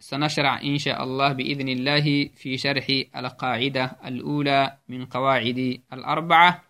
سنشرع 0.00 0.62
إن 0.64 0.78
شاء 0.78 1.04
الله 1.04 1.32
بإذن 1.32 1.68
الله 1.68 2.28
في 2.36 2.56
شرح 2.56 2.86
القاعدة 3.16 3.84
الأولى 4.04 4.78
من 4.88 5.06
قواعد 5.06 5.80
الأربعة 5.92 6.64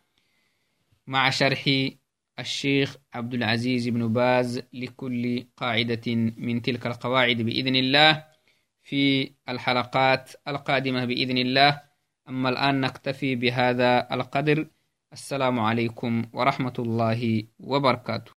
مع 1.07 1.31
شرح 1.31 1.63
الشيخ 2.39 2.97
عبد 3.15 3.35
العزيز 3.35 3.89
بن 3.89 4.13
باز 4.13 4.63
لكل 4.73 5.45
قاعدة 5.57 6.15
من 6.37 6.63
تلك 6.63 6.87
القواعد 6.87 7.37
بإذن 7.43 7.77
الله 7.77 8.25
في 8.83 9.33
الحلقات 9.49 10.33
القادمة 10.49 11.05
بإذن 11.05 11.39
الله. 11.39 11.83
أما 12.29 12.49
الآن 12.49 12.81
نكتفي 12.81 13.35
بهذا 13.37 14.15
القدر. 14.15 14.67
السلام 15.13 15.61
عليكم 15.61 16.25
ورحمة 16.33 16.75
الله 16.79 17.45
وبركاته. 17.59 18.40